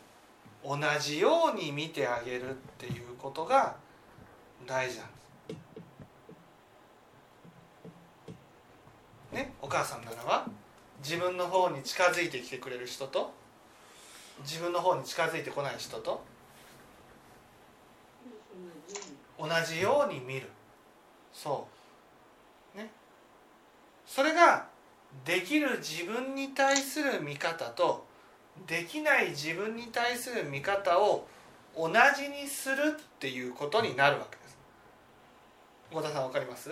[0.68, 3.76] 同じように見てあげるっていうことが
[4.66, 5.16] 大事なんです。
[9.36, 10.48] ね、お母さんならば
[11.04, 13.32] 自分の方に近づいてきてくれる人と
[14.42, 16.24] 自分の方に近づいてこない人と
[19.38, 20.50] 同じように見る。
[21.32, 21.68] そ
[22.74, 22.78] う。
[22.78, 22.90] ね。
[24.08, 24.68] それが
[25.26, 28.06] できる自分に対する見方と
[28.68, 31.28] できない自分に対する見方を
[31.76, 34.58] 同じにするっていうことになるわけです。
[35.92, 36.70] 小田さんわかります？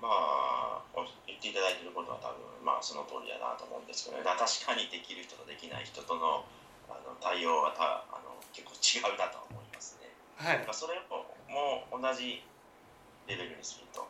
[0.00, 0.80] まあ
[1.26, 6.44] 言っていただいていることは多分まあその通りだなと思うんですけどね確かにできる人とできない人との
[6.88, 8.72] あの対応はたあの結構
[9.10, 10.08] 違うなと思いますね。
[10.36, 12.42] はい、それをもう同じ
[13.26, 14.08] レベルにすると。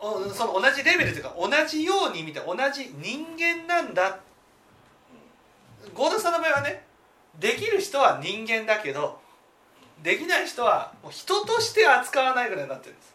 [0.00, 4.18] その同じレベルというか同じように見て同じ人間なんだ
[5.94, 6.84] 合田さんの場合はね
[7.38, 9.20] できる人は人間だけど
[10.02, 13.10] できない人はもう人として扱わないぐらいになってるんです。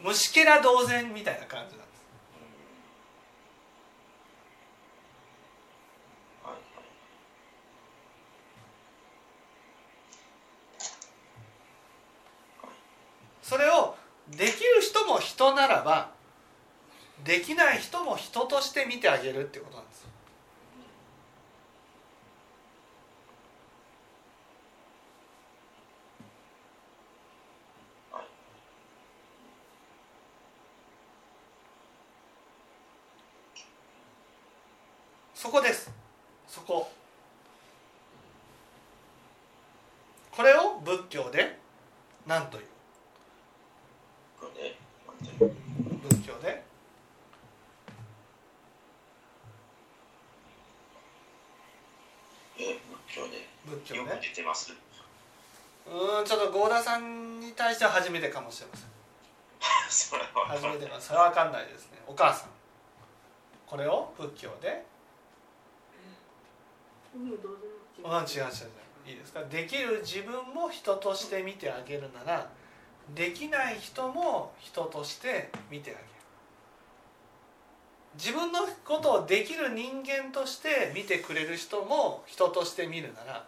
[0.00, 1.98] 虫けら同然みたいな感じなんです。
[13.42, 13.96] それを
[14.28, 16.10] できる人も人ならば
[17.24, 20.08] できない人も人として見てあげるっていうことなんです
[35.34, 35.88] そこです。
[36.48, 36.90] そこ。
[40.32, 41.58] これを仏教で
[42.26, 42.64] 何という
[46.02, 46.64] 仏教で
[53.66, 54.72] 仏教ねよく出てます。
[55.86, 58.88] うんちょっと合田さんに対しては初めてかもしれません。
[59.90, 61.98] それは初めてそれは分かんないですね。
[62.06, 62.50] お母さん。
[63.66, 64.84] これを仏教で？
[67.14, 68.50] うん違う違う違う。
[69.06, 69.42] いいですか？
[69.44, 72.50] できる自分も人として見てあげるなら
[73.14, 76.04] できない人も人として見てあげる。
[78.14, 83.46] 自分のことをできる人間として見てくれる人も人として見るなら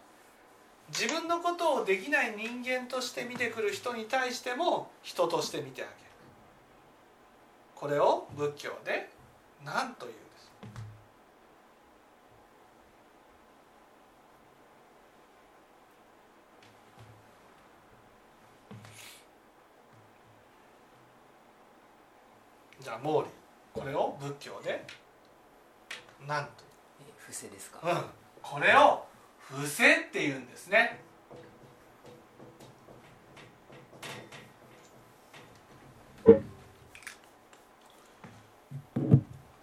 [0.91, 5.97] 自分のことをできない人間として見てくる人に対しても人として見てあげる。
[7.75, 9.09] これを仏教で
[9.65, 10.51] 何というです？
[22.83, 23.25] じゃあ毛利
[23.73, 24.85] これを仏教で
[26.27, 26.51] 何と
[27.17, 28.05] 伏せですか、うん、
[28.43, 29.05] これを
[29.51, 31.01] 伏せっていうんですね。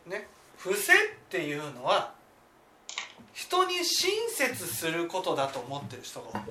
[0.06, 0.96] ね伏せっ
[1.30, 2.14] ていうのは
[3.32, 6.42] 人に親切することだと思ってる人が多い。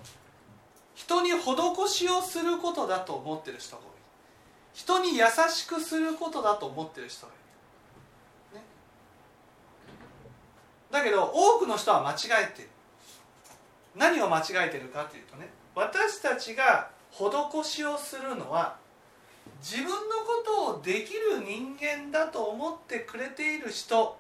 [0.94, 3.88] 人に施しをすることだと思ってる人が多い。
[4.72, 7.32] 人に優しくすることだと思ってる人が
[8.52, 8.62] い、ね、
[10.90, 12.68] だけど多くの人は間違えてる。
[13.96, 18.76] 何を間違えてるかというとね私たちが施しをするのは
[19.60, 24.18] 自分のことをできる人間だと思ってくれている人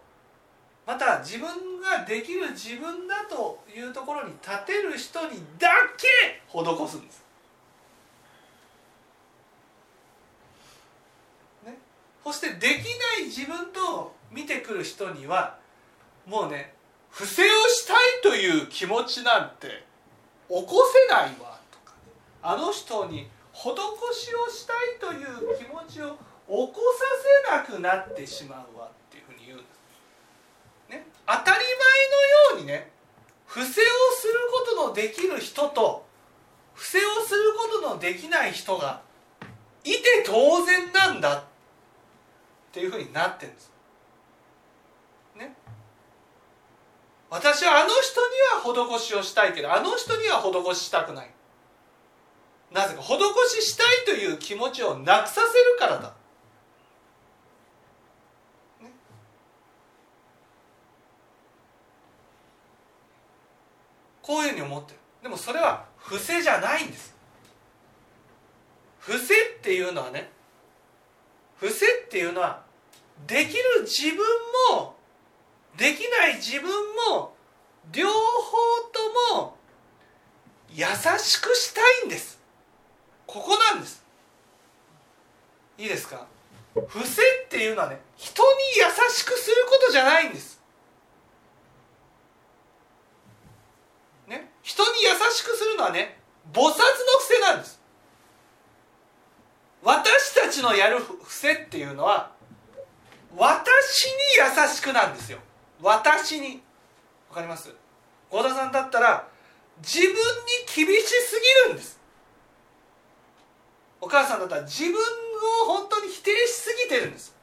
[0.86, 7.24] また自分ができる自分だというところに立てる人にだけ施すんです。
[11.66, 11.76] ね、
[12.22, 12.84] そしてでき
[13.18, 15.58] ない自分と見てくる人には
[16.24, 16.75] もうね
[17.16, 19.86] 不正をしたいという気持ちなんて
[20.50, 20.68] 起こ
[21.08, 22.12] せないわとか、ね
[22.42, 26.74] あの人に施しをしたいという気持ちを起こ
[27.48, 30.90] させなくなってしまうわっていうふうに言うんです。
[30.90, 32.90] ね、当たり前のようにね
[33.46, 36.04] 不正をすることのできる人と
[36.74, 39.00] 不正をすることのできない人が
[39.84, 41.44] いて当然なんだっ
[42.72, 43.72] ていうふうになってるんです。
[45.36, 45.56] ね、
[47.28, 48.20] 私はあの人
[48.74, 51.30] には施しをしたいけどあの人には施ししたくない。
[52.72, 56.14] なぜか施ししたいという気持ちをなくさせるからだ、
[58.82, 58.90] ね、
[64.20, 64.98] こういうふうに思ってる。
[65.22, 67.14] でもそれは伏せじゃないんです。
[68.98, 70.30] 伏せっていうのはね
[71.56, 72.62] 伏せっていうのは
[73.26, 74.18] できる自分
[74.76, 74.95] も
[75.76, 76.70] できない自分
[77.10, 77.34] も
[77.92, 78.12] 両方
[79.30, 79.56] とも
[80.70, 80.84] 優
[81.18, 82.40] しくしたいんです。
[83.26, 84.04] ここなんです。
[85.78, 86.26] いいですか？
[86.74, 90.60] 伏せっていうのはね人に優しくすることじゃないんです。
[94.26, 94.50] ね？
[94.62, 96.18] 人に優しくするのはね
[96.52, 96.72] 菩薩の
[97.18, 97.80] 癖なんです。
[99.82, 102.32] 私たちのやる伏せっていうのは
[103.36, 105.38] 私に優しくなんですよ。
[105.80, 106.62] 私に。
[107.28, 107.74] わかります？
[108.30, 109.28] 合田さんだったら
[109.78, 110.14] 自分に
[110.74, 111.98] 厳しすぎるんです。
[114.00, 114.98] お母さんだったら自分を
[115.66, 117.34] 本当に否定しすぎてるんです。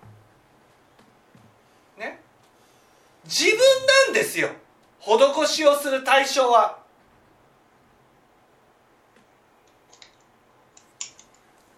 [1.97, 2.19] ね？
[3.25, 3.57] 自分
[4.07, 4.49] なんですよ。
[4.99, 6.79] 施しをする対象は。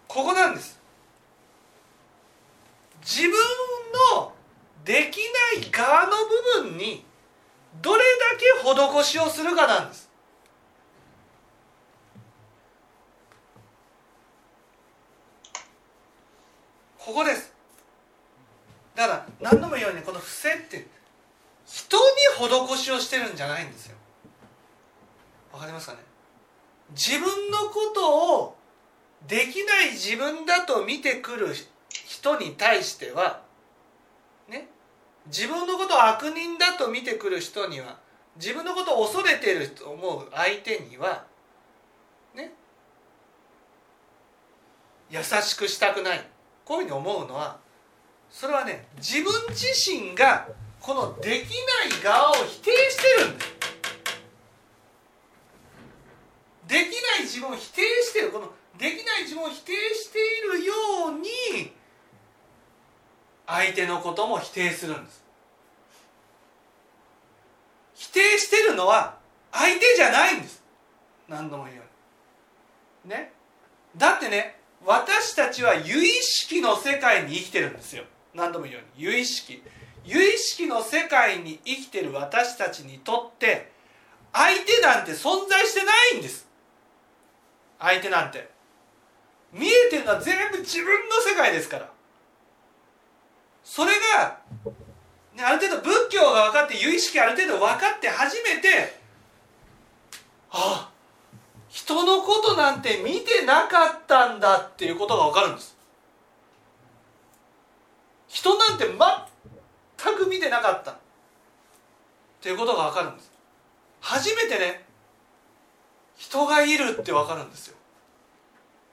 [0.07, 0.79] ここなんです。
[3.01, 3.31] 自分
[4.13, 4.34] の
[4.85, 5.17] でき
[5.57, 6.11] ない側の
[6.61, 7.03] 部分に
[7.81, 8.45] どれだけ
[9.03, 10.09] 施しをするかなんです。
[16.99, 17.51] ここです。
[18.95, 20.87] だから何度も言うようにこの伏せって
[21.65, 22.03] 人に
[22.37, 23.95] 施しをしてるんじゃないんですよ。
[25.51, 25.99] わかりますかね？
[26.91, 28.55] 自分のことを
[29.27, 31.55] できない自分だと見てくる
[31.89, 33.41] 人に対しては
[35.27, 37.97] 自分のことを悪人だと見てくる人には
[38.35, 41.25] 自分のことを恐れてると思う相手には
[42.35, 42.51] ね
[45.09, 46.27] 優しくしたくない。
[46.63, 47.57] こういうふうに思うのは
[48.29, 50.47] それはね自分自身が
[50.81, 51.49] このでき
[51.91, 53.45] ない側を否定してるんで
[56.67, 58.31] できない自分を否定してる。
[58.31, 60.73] このできない自分を否定しているよ
[61.09, 61.71] うに
[63.47, 65.23] 相手のことも否定するんです。
[67.93, 69.17] 否定してるのは
[69.51, 70.63] 相手じゃないんです。
[71.27, 71.83] 何度も言うよ
[73.05, 73.13] うに。
[73.13, 73.31] ね。
[73.95, 78.03] だってね私たちは有意識の世界に生きてるんですよ。
[78.33, 79.03] 何度も言うように。
[79.03, 79.63] 有意識。
[80.03, 83.71] 有意識の世界に生きてる私たちにとって
[84.31, 86.47] 相手なんて存在してないんです。
[87.79, 88.49] 相手なんて。
[89.51, 91.94] 見えてるのは全部自分の世界ですから。
[93.65, 94.37] それが、
[95.33, 99.01] ね、ある程度仏教が分かって有意識ある程度分かって初めて
[100.51, 100.91] ああ
[101.67, 105.75] 人のことなんて見てなかったんだっていうことが分かるんです。
[108.29, 110.91] 人なんて全く見てなかった。
[110.91, 110.95] っ
[112.39, 113.31] ていうことが分かるんです。
[113.99, 114.85] 初めてね
[116.15, 117.75] 人がいるって分かるんですよ。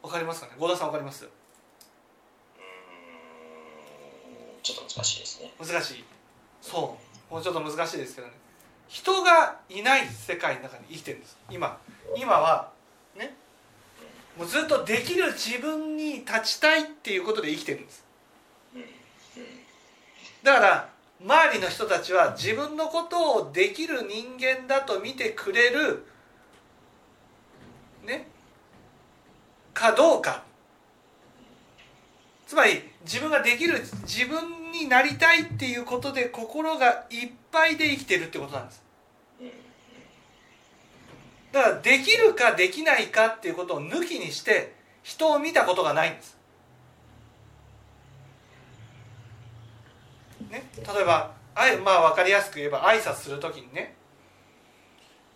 [0.02, 0.54] 分かりますかね？
[0.58, 1.28] 合田さん分かります？
[4.62, 5.52] ちょっと難しいですね。
[5.58, 6.04] 難しい。
[6.60, 6.98] そ
[7.30, 7.34] う。
[7.34, 8.32] もうちょっと難しいですけどね。
[8.88, 11.38] 人がいない世界の中に生きてるんです。
[11.50, 11.78] 今。
[12.16, 12.70] 今は
[13.16, 13.34] ね。
[14.36, 18.04] もうずっとできる自分に立ちたいっていうことで生きてるんです。
[20.42, 20.88] だから
[21.20, 26.04] 周りの人たちは自分のことをできる人間だと見てくれる
[28.04, 28.26] ね。
[29.72, 30.42] かどうか。
[32.52, 38.82] つまり自分ができる自分になりたいっていうことで心がいっぱいで生きてるってことなんです。
[41.50, 46.36] だからできるかできないかっていうことを抜きにして人を見たことがないんです、
[50.50, 53.94] ね、例えばあまあ分かりやすく言えば挨拶する時にね。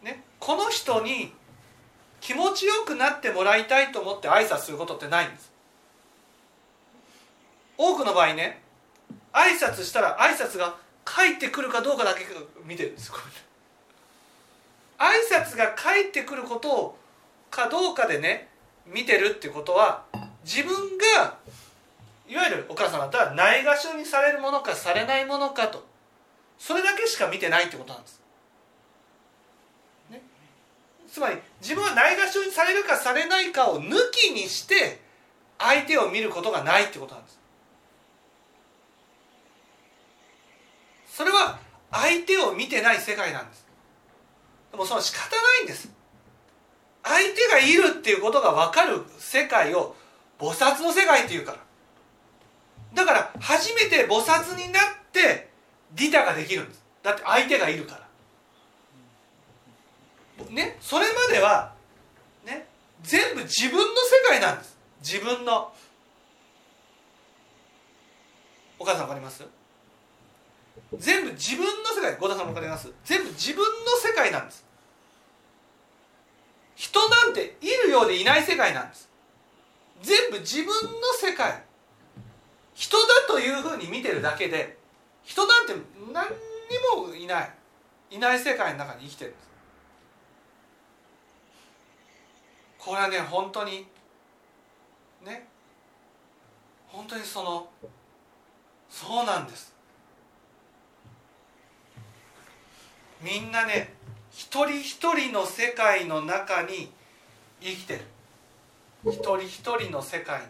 [0.03, 0.23] ね？
[0.39, 1.33] この人に
[2.21, 5.56] 気持ちよくなってもらいたいと思って挨拶することってないんです。
[7.79, 8.63] 多くの場合ね
[9.33, 12.21] 挨拶したら挨拶が返ってくるかどうかだけ
[12.65, 13.13] 見てるんです
[14.99, 16.99] 挨拶が返ってくることを
[17.51, 18.49] かどうかでね
[18.87, 20.05] 見てるってことは
[20.45, 20.75] 自分
[21.17, 21.37] が
[22.29, 25.85] いわゆるお母さんだったらないがしろにされるものかされないものかと
[26.59, 28.21] それだけしか見てないってことなんです、
[30.11, 30.23] ね、
[31.09, 35.01] つまり自分はないがしろにされるかされないかを抜きにして
[35.59, 37.39] 相手を見ることがないってことなんです。
[41.17, 41.59] それは
[41.91, 43.65] 相手を見てない世界なんです。
[44.71, 45.89] でもその仕方ないんです。
[47.03, 49.97] 相手がいるっていうことが分かる世界を
[50.39, 51.59] 菩薩の世界っていうから。
[52.93, 55.49] だから初めて菩薩になって
[55.95, 56.85] 利他ができるんです。
[57.03, 57.99] だって相手がいるか
[60.39, 60.45] ら。
[60.51, 61.73] ねそれまでは
[62.45, 62.67] ね
[63.03, 64.77] 全部自分の世界なんです。
[65.03, 65.73] 自分の。
[68.79, 69.43] お母さん分かります？
[70.95, 72.93] 全部自分の世界五田さんも分かります？
[73.05, 73.67] 全部自分の
[74.03, 74.65] 世界なんです。
[76.77, 79.11] 人なんているようでいない世界なんです。
[80.03, 80.73] 全部自分の
[81.19, 81.65] 世界。
[82.75, 84.77] 人だというふうに見てるだけで
[85.23, 85.75] 人なんて
[86.13, 86.35] 何に
[87.09, 87.51] もいない。
[88.11, 89.47] いない世界の中に生きてるんです。
[92.79, 93.87] これはね本当に
[95.25, 95.49] ね
[96.87, 97.69] 本当にその
[98.89, 99.75] そうなんです。
[103.21, 103.95] みんなね
[104.31, 106.91] 一人一人の世界の中に
[107.61, 108.01] 生きてる。
[109.07, 110.43] 一人一人の世界。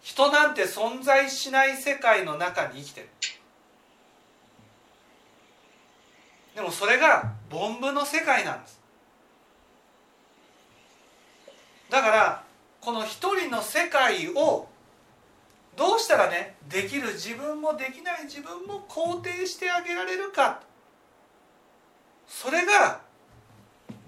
[0.00, 3.08] 人なんて存在しない世界の中に生きてる。
[6.54, 8.80] でもそれが凡夫の世界なんです。
[11.90, 12.42] だから
[12.80, 14.68] この一人の世界を
[15.76, 20.60] どうしたらねできる自分もできない自分も肯定してあげられるか。
[22.26, 23.00] それが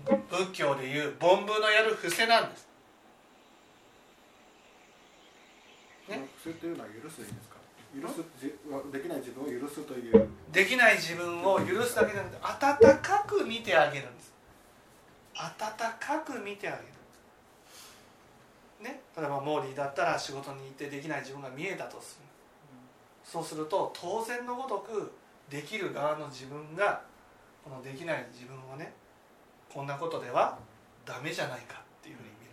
[0.05, 2.69] 仏教でいう凡夫のやる伏せなんです。
[6.09, 8.23] ね、伏せというのは許す許す
[8.93, 10.29] できない自分を許すという。
[10.53, 14.33] できない自分を許すだけじゃなくて温かく見てあげるんです。
[15.35, 15.51] 温
[15.99, 16.85] かく見てあげる。
[18.81, 22.27] ね、例えばモーリーだったら仕事に行ってできない自分が見えたとする、
[23.25, 25.11] そうすると当然のごとく
[25.49, 27.01] できる側の自分が
[27.67, 28.93] このできない自分をね
[29.75, 30.57] こんなことでは
[31.05, 32.53] ダメじゃないかっていうふうに見る。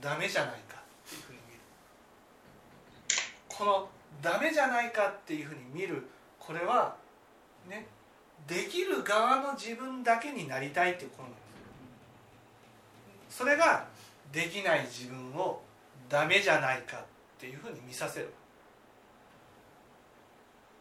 [0.00, 1.60] ダメじゃないかっていうふうに見る。
[3.46, 3.88] この
[4.22, 6.96] ダメじゃないかっていうふうに見るこれは
[7.68, 7.86] ね
[8.46, 11.38] できる側の自分だけになりたいっていうことなんで
[13.28, 13.86] すそれが
[14.32, 15.60] できない自分を
[16.08, 17.02] ダメじゃないかっ
[17.38, 18.32] ていうふうに見させる。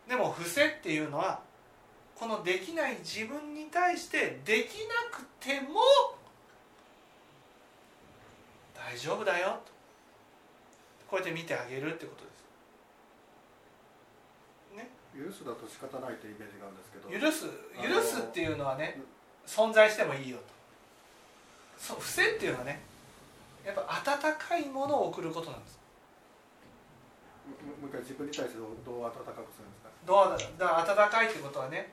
[0.08, 1.42] でも伏せっていうのは
[2.16, 5.82] このできない自分に対してできなくても
[8.74, 9.72] 大丈夫だよと。
[11.10, 12.38] こうやって見てあげるってことです。
[14.78, 14.90] ね。
[15.14, 17.10] 許すだと仕方ないというイメージがあるんですけど。
[17.10, 17.46] 許す。
[17.84, 19.00] 許すっていうのはね
[19.46, 20.44] 存在してもいいよと。
[21.78, 22.82] そう伏せっていうのはね
[23.66, 25.80] やっぱ温かいものを送ることなんです。
[27.48, 29.22] もう一回自分に対してどう温かく
[29.54, 29.87] するんですか？
[30.08, 31.92] どうだだ温かいってことはね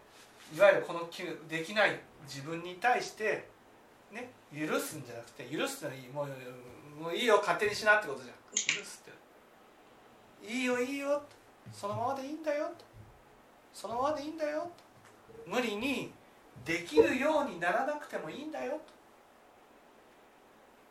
[0.56, 1.10] いわゆるこの
[1.48, 3.48] できない自分に対して
[4.12, 8.34] ね許すんじゃなくて許すってのはもうもういいよ勝手にしなってことじゃん。
[8.54, 10.52] 許すって。
[10.54, 11.20] いいよいいよ
[11.72, 12.70] そのままでいいんだよ
[13.72, 14.70] そのままでいいんだよ
[15.46, 16.12] 無理に
[16.64, 18.80] できるようにならなくてもいいんだよ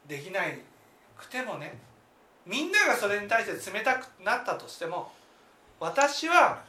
[0.07, 0.59] できない
[1.17, 1.79] くてもね。
[2.45, 5.13] みんながそれに対して冷たくなったとしても
[5.79, 6.61] 私は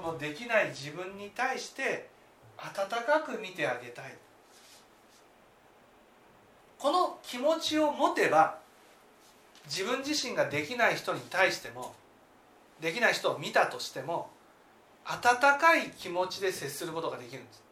[0.00, 2.08] このできない自分に対して
[2.56, 4.16] 温かく見てあげたい。
[6.78, 8.58] この気持ちを持てば
[9.66, 11.94] 自分自身ができない人に対しても
[12.80, 14.30] できない人を見たとしても
[15.04, 15.20] 温
[15.58, 17.62] かい気持ちで接することができるんです。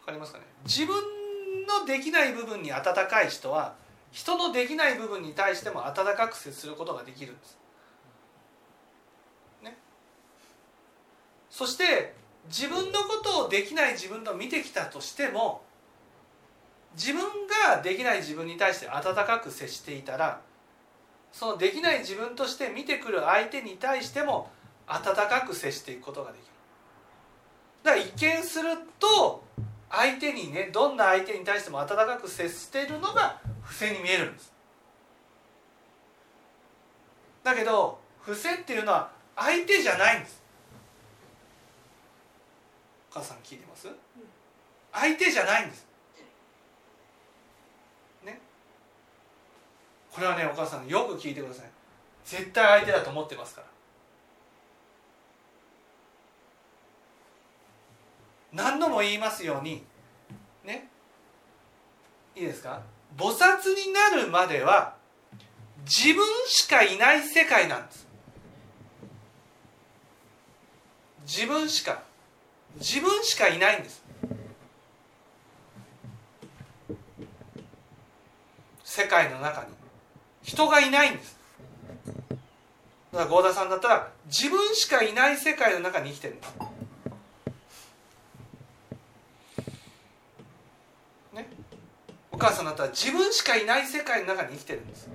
[0.00, 0.44] わかりますかね？
[0.64, 0.94] 自分
[1.66, 3.74] のできない部分に温かい人は
[4.12, 7.59] 人のできない部分に対しても温かく接することができるんです。
[11.50, 12.14] そして
[12.48, 15.62] 自分のことをできない自分と見てきたとしても
[16.94, 17.22] 自分
[17.66, 20.40] ができない自分に対して温かく接していたら
[21.32, 24.50] そのできない自分として見てくる相手に対しても
[24.86, 26.46] 温かく接していくことができる。
[27.82, 29.44] だから一見すると
[29.90, 34.52] 相手にねどんな相手に対しても温かく接しているのが伏せに見えるんです
[37.42, 40.39] だけど伏せっていうのは相手じゃないんです
[43.10, 43.88] お母さん聞いてます？
[44.92, 45.86] 相手じゃないんです。
[48.24, 48.40] ね？
[50.12, 51.66] これはねお母さんよく聞いてください。
[52.24, 53.66] 絶対相手だと思ってますから。
[58.52, 59.84] 何度も言いますように
[60.64, 60.88] ね？
[62.36, 62.82] いいですか？
[63.16, 64.94] 菩薩になるまでは
[65.84, 68.06] 自分しかいない世界なんです。
[71.26, 72.02] 自分しか
[72.80, 74.02] 自分しかいないんです。
[78.84, 79.68] 世界の中に。
[80.42, 81.38] 人がいないんです。
[83.12, 86.54] だから合田さんだったら自分しかいない世界の中に生きてるんです。
[91.34, 91.48] ね。
[92.32, 95.08] お母さんだったら自分しかいない世界の中に生きてるんです。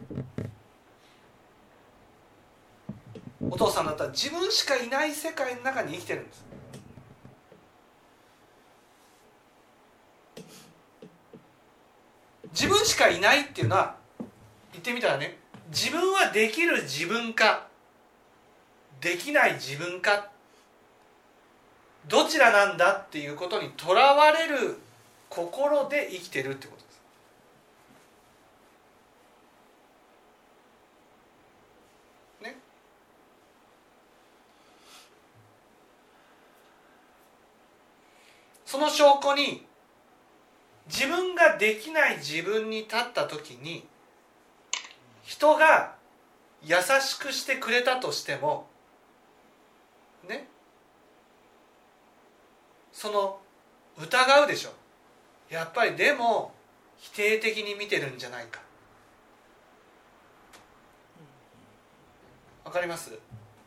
[3.50, 6.45] お父さんだったら自分しかいない世界の中に生きてるんです。
[12.56, 13.98] 自分しかいないっていうのは
[14.72, 15.38] 言ってみたらね
[15.70, 17.68] 自分はできる自分か
[19.02, 20.30] できない自分か
[22.08, 24.78] どちらなんだっていうことにとらわれる
[25.30, 27.02] 心で生きてるってことです。
[32.44, 32.58] ね。
[38.66, 39.66] その証拠に
[40.96, 43.86] 自分ができない自分に立った時に
[45.24, 45.96] 人が
[46.64, 48.68] 優しくしてくれたとしても
[50.28, 50.48] ね
[52.94, 53.40] その
[54.02, 54.70] 疑うでしょ。
[55.50, 56.54] やっぱりでも
[56.98, 58.62] 否定的に見てるんじゃないか。
[62.64, 63.12] わかります？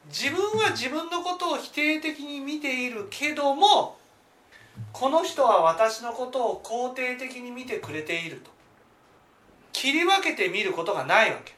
[0.07, 3.98] 自分は自分のことを否定的に見ているけども
[4.93, 8.51] この人は私のことを肯定的に見てくれていると。
[9.73, 11.55] 切り分けて見ることがないわけ。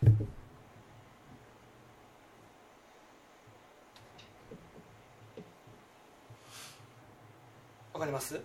[7.95, 8.41] わかりますうん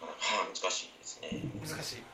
[0.00, 0.16] なかなか
[0.62, 1.42] 難しいですね。
[1.60, 2.04] 難しいうん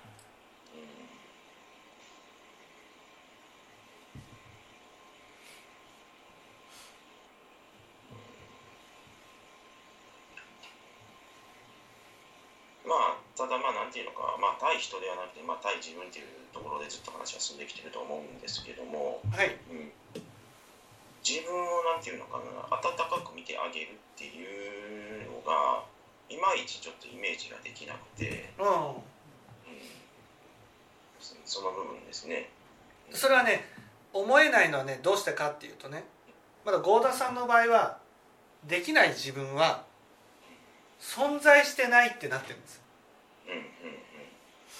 [12.91, 19.57] まあ、ただまあなんていうのか、まあ、対人ではなくて、まあ、対自分っていうところでずっと話が進んできてると思うんですけども、はい。
[19.73, 19.89] うん、
[21.25, 25.89] 自分をなんていうのかな温かく見てあげるっていうのが
[26.29, 29.01] いまいちちょっとイメージができなくて、ううん、
[31.17, 32.53] そその部分ですね。
[33.09, 33.17] ん。
[33.17, 33.65] それはね
[34.13, 36.05] 思えないのはねどうしてかっていうとね
[36.67, 37.99] まだ合田さんの場合は
[38.69, 39.89] できない自分は
[41.01, 42.80] 存在してないってなってるんです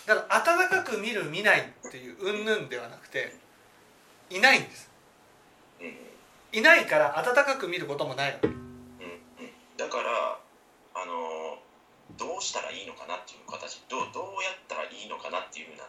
[0.07, 3.35] だから温かく見る見ないっていう云々ではなくて
[4.31, 4.91] いないんです。
[6.53, 8.49] いないから温かく見ることもないわけ。
[8.49, 8.61] うんうん。
[9.77, 10.39] だから
[10.95, 11.59] あの
[12.19, 13.83] どうしたらいいのかなっていう形。
[13.89, 15.85] どうどうやったらいいのかなっていうふうな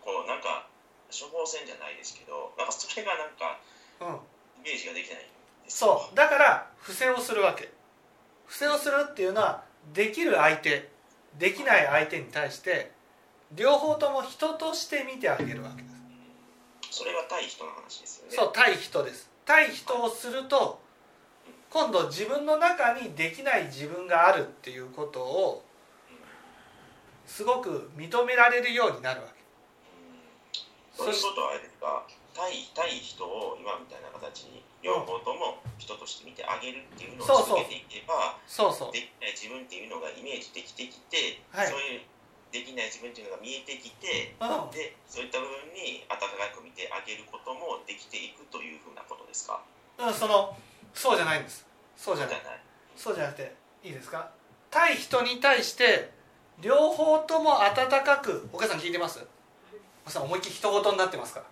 [0.00, 0.66] こうなんか
[1.10, 3.60] 処方箋じゃないですけどなんかそれがなんか
[4.00, 4.62] うん。
[4.64, 5.26] イメージができない
[5.68, 6.16] そう。
[6.16, 7.70] だから伏せをするわけ。
[8.46, 9.64] 伏せをするっていうのは
[9.94, 10.90] できる相手
[11.38, 12.92] できない相手に対して
[13.54, 15.94] 両方とも人として見てあげるわけです。
[16.90, 18.36] それが対人の話ですよね。
[18.36, 19.30] そう対人です。
[19.44, 20.80] 対人をすると
[21.70, 25.64] 今度自分の中にできない自分があるっていうことを
[27.26, 29.40] すごく認められるようになるわけ。
[31.00, 31.06] うん。
[31.06, 32.04] そういうことはあれですか
[32.34, 38.92] 対対人を今みたいな形に両方とも人として見てあげるっていうのを続けていけばそうそう。
[38.92, 41.68] できない自分っていうのがイメージできてきて、はい。
[41.68, 42.00] そういう
[42.52, 44.70] できない自分っていうのが見えてきてうん。
[44.72, 49.60] でそういった部分に温かく見てあげることもできていくというふうなことですか？
[49.98, 50.56] うん、その
[50.92, 51.64] そうじゃないんです。
[51.96, 52.34] そうじゃない。
[52.36, 52.60] じゃない。
[52.96, 53.54] そうじゃなくて
[53.84, 54.28] いいですか？
[54.70, 56.10] 対人に対して
[56.60, 59.20] 両方とも温かくお母さん聞いてます？
[59.20, 59.24] お
[60.06, 61.46] 母さん思いっきり人事になってますから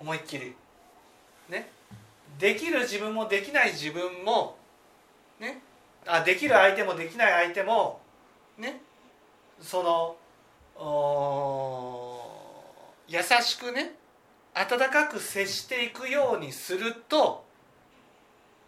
[0.00, 0.54] 思いっきり。
[1.48, 1.70] ね。
[2.38, 4.56] できる自分もできない自分も
[5.40, 5.60] ね。
[6.06, 8.00] あできる相手もできない相手も
[8.58, 8.80] ね。
[9.60, 10.16] その
[10.78, 12.20] お
[13.08, 13.94] 優しくね
[14.54, 17.44] 温かく接していくようにすると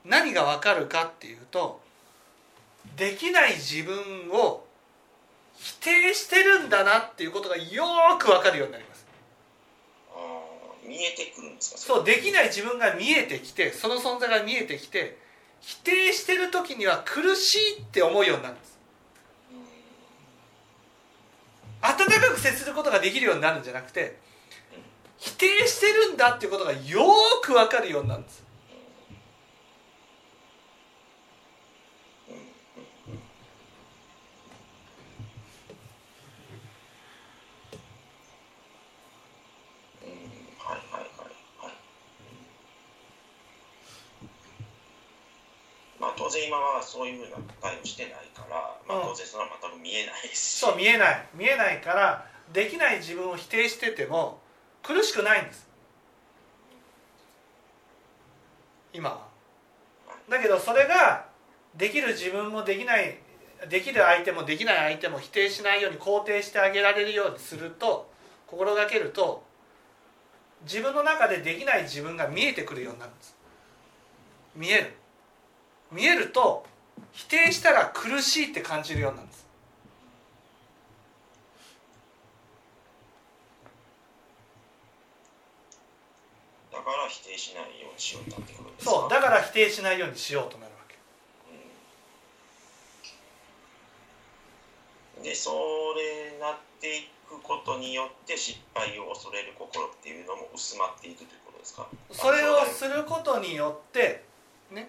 [0.05, 1.81] 何が分かるかっていうと
[2.97, 4.65] できない自分を
[5.57, 7.85] 否定してるんだなっていうことがよ
[8.19, 8.85] く分かるようになり
[10.89, 11.79] 見えてくるんですか？
[11.95, 15.19] そうできない自分が見えてきてその存在が見えてきて
[15.61, 18.79] 否定してる時には苦しいって思うようになるんです。
[21.81, 24.19] 温かく接することができるようになるんじゃなくて
[25.17, 27.05] 否定してるんだっていうことがよ
[27.43, 28.43] く分かるようになるんです
[40.03, 40.13] うん
[40.59, 41.31] はいはいはい
[41.63, 41.73] はい
[46.29, 49.09] 当然今はそういうふうな答えをしてないから、まあ、うん。
[49.09, 51.27] 当然それは全く見えないですし、そう見えない。
[51.35, 54.39] 見えないからできない自分を否定してても
[54.83, 55.67] 苦しくないんです。
[58.93, 59.29] 今は。
[60.29, 61.27] だけどそれが
[61.75, 63.19] できる自分もできない
[63.71, 68.11] できる相手もできない相手も否定しないように肯定してあげられるようにすると
[68.47, 69.43] 心がけると
[70.65, 73.37] 自分の中でできない自分が見えてくるようになるんです。
[74.55, 74.95] 見える
[75.91, 76.67] 見えると
[77.13, 79.47] 否定したら苦しいって感じるようになるんです。
[86.71, 90.95] だから否定しないようにしようってくるんですそうだから否定しないようにしようとなるわけ。
[95.23, 95.51] でそ
[95.97, 101.89] れなっていくことによって失敗を恐れる心っていうのも薄まっていくということですか？
[102.13, 104.25] それをすることによって
[104.71, 104.89] ね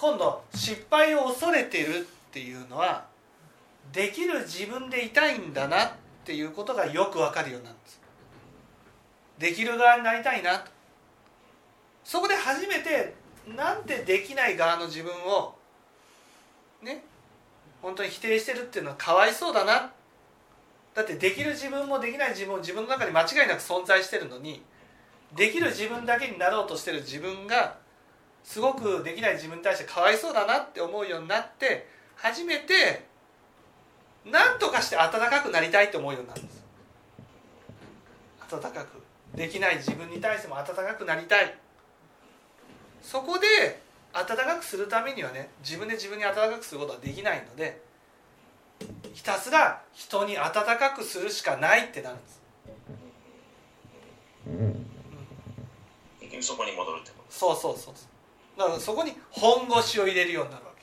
[0.00, 3.04] 今度失敗を恐れてるっていうのは
[3.92, 5.90] できる自分でいたいんだなっ
[6.24, 8.00] ていうことがよくわかるようになるんです。
[9.38, 10.70] できる側になりたいなと
[12.02, 13.12] そこで初めて
[13.54, 15.54] なんでできない側の自分を
[16.82, 17.04] ね
[17.82, 19.92] 本当に否定してるっていうのはかわいそうだな。
[20.94, 24.62] だってできる自分もできない自分も自分の中に間違いなく存在してるのに
[25.36, 27.76] できる自分だけになろうとしてる自分が
[28.44, 31.86] すごくできない自分に対してかわいそうだなって思うようになって
[32.16, 33.06] 初めて
[34.24, 36.64] 何とかして温かくなりたいと思うようになるんです。
[38.52, 39.02] 温かく
[39.34, 41.54] できない自分に対しても温かくなりたい。
[43.00, 43.80] そこで
[44.12, 47.80] 温かくするためにはね自分で自分に温かくすることはできないので
[49.14, 52.40] ひたすら人に温かくするしかないってなるんです。
[56.20, 57.32] 結局そこに戻るってこと。
[57.32, 58.09] そうそうそうそう
[58.60, 60.82] だからそこに本腰を入れるようになるわけ。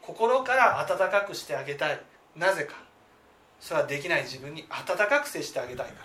[0.00, 2.00] 心から温かくしてあげたい。
[2.36, 2.76] なぜか。
[3.60, 5.98] それはできない自分に温かく接してあげたいから。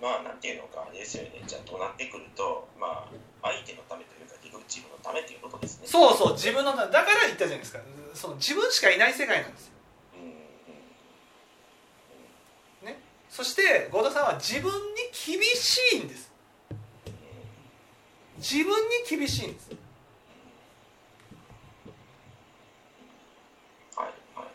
[0.00, 1.42] まあなんていうのかあれですよね。
[1.44, 3.10] じゃあとなってくるとま
[3.42, 5.88] あ相手のためというか結局自分のためということですね。
[5.88, 7.80] そうそう自分のだから言ったじゃないですか。
[8.14, 9.72] その自分しかいない世界なんですよ。
[10.14, 10.18] う
[12.86, 12.96] んうん
[13.28, 14.78] そして合田さんは自分に
[15.12, 16.29] 厳しいんです
[18.40, 18.72] 自分に
[19.06, 19.70] 厳しいんです。
[23.94, 24.46] はいはい。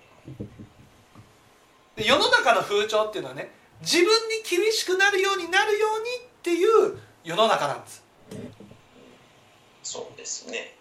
[2.02, 4.12] で世の中の風潮っていうのはね自分に
[4.50, 8.04] 厳しくなるようになるようにっていう世の中なんです。
[9.84, 10.74] そうですね。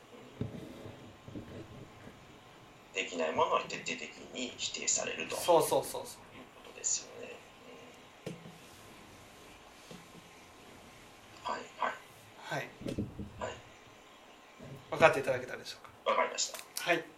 [2.94, 5.34] できないものは徹底的に否定されると。
[5.34, 5.82] いうそうそうそう。
[5.84, 6.02] そう
[6.64, 7.32] ことですよね、
[8.28, 8.30] う
[11.50, 11.52] ん。
[11.52, 11.94] はいはい
[12.54, 12.68] はい。
[13.40, 13.52] はい。
[14.90, 16.58] 分かっていただけたでしょうわかりました。
[16.58, 17.13] かはい